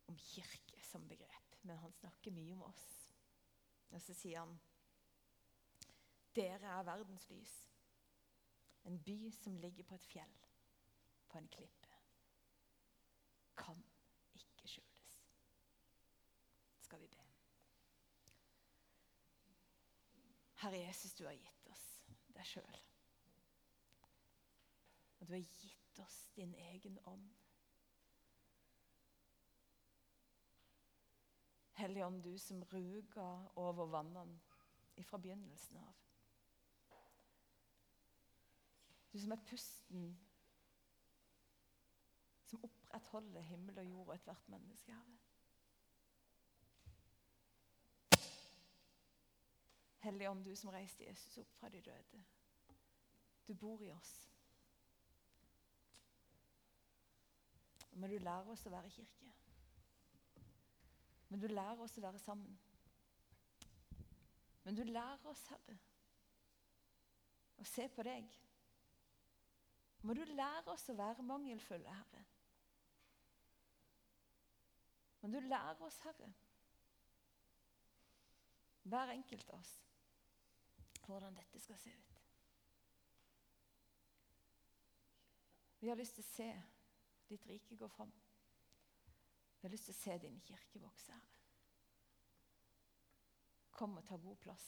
om 0.08 0.16
kirke 0.22 0.67
som 0.84 1.08
begrep, 1.08 1.56
men 1.62 1.78
han 1.78 1.92
snakker 1.92 2.34
mye 2.34 2.52
om 2.52 2.62
oss. 2.68 2.88
Og 3.90 4.02
så 4.02 4.14
sier 4.14 4.42
han 4.42 4.58
dere 6.36 6.70
er 6.70 6.86
verdens 6.86 7.28
lys. 7.30 7.54
En 8.86 8.98
by 9.02 9.30
som 9.34 9.56
ligger 9.58 9.84
på 9.84 9.94
et 9.94 10.04
fjell, 10.06 10.36
på 11.28 11.38
en 11.38 11.48
klippe. 11.48 11.88
Kan 13.58 13.80
ikke 14.34 14.68
skjules. 14.68 15.16
Skal 16.80 17.00
vi 17.02 17.08
be. 17.10 17.24
Herre 20.62 20.78
Jesus, 20.78 21.14
du 21.14 21.24
har 21.26 21.34
gitt 21.34 21.68
oss 21.72 21.84
deg 22.34 22.46
sjøl. 22.46 22.80
Og 25.18 25.26
du 25.26 25.34
har 25.34 25.42
gitt 25.42 26.00
oss 26.02 26.18
din 26.36 26.54
egen 26.70 26.98
ånd. 27.10 27.28
Hellige 31.78 32.06
Ånd, 32.06 32.22
du 32.22 32.38
som 32.38 32.62
ruga 32.72 33.26
over 33.56 33.86
vannene 33.86 34.40
fra 35.06 35.18
begynnelsen 35.18 35.76
av. 35.78 35.94
Du 39.12 39.20
som 39.20 39.32
er 39.32 39.44
pusten 39.46 40.08
som 42.48 42.64
opprettholder 42.64 43.46
himmel 43.46 43.78
og 43.78 43.86
jord 43.86 44.08
og 44.08 44.14
ethvert 44.14 44.48
menneske, 44.48 44.92
Herre. 44.92 45.18
Hellige 49.98 50.30
Ånd, 50.30 50.44
du 50.44 50.54
som 50.56 50.74
reiste 50.74 51.06
Jesus 51.06 51.38
opp 51.38 51.54
fra 51.60 51.68
de 51.68 51.80
døde. 51.80 52.24
Du 53.48 53.54
bor 53.54 53.82
i 53.82 53.92
oss. 53.94 54.14
Men 57.92 58.10
du 58.10 58.18
lærer 58.18 58.50
oss 58.50 58.66
å 58.66 58.74
være 58.74 58.90
kirke. 58.90 59.37
Men 61.28 61.40
du 61.40 61.46
lærer 61.46 61.80
oss 61.84 61.98
å 61.98 62.04
være 62.04 62.20
sammen. 62.22 62.58
Men 64.64 64.76
du 64.76 64.82
lærer 64.84 65.28
oss, 65.28 65.46
Herre, 65.48 65.78
å 67.58 67.64
se 67.64 67.86
på 67.92 68.04
deg. 68.06 68.26
Må 70.04 70.14
du 70.14 70.22
lære 70.24 70.72
oss 70.72 70.88
å 70.92 70.96
være 70.96 71.24
mangelfulle, 71.26 71.94
Herre. 71.94 72.24
Må 75.20 75.32
du 75.32 75.40
lære 75.40 75.84
oss, 75.84 75.98
Herre, 76.04 76.28
hver 78.88 79.12
enkelt 79.12 79.50
av 79.50 79.58
oss, 79.58 79.72
hvordan 81.06 81.36
dette 81.36 81.60
skal 81.60 81.80
se 81.80 81.92
ut. 81.92 82.22
Vi 85.80 85.88
har 85.88 85.96
lyst 85.96 86.16
til 86.18 86.24
å 86.24 86.28
se 86.28 86.48
ditt 87.28 87.44
rike 87.46 87.76
gå 87.76 87.88
fram. 87.88 88.12
Jeg 89.58 89.68
har 89.68 89.72
lyst 89.74 89.88
til 89.88 89.94
å 89.96 89.98
se 89.98 90.18
din 90.22 90.40
kirke 90.46 90.80
vokse, 90.82 91.12
Herre. 91.12 91.34
Kom 93.74 93.96
og 93.98 94.04
ta 94.06 94.16
god 94.16 94.38
plass. 94.42 94.66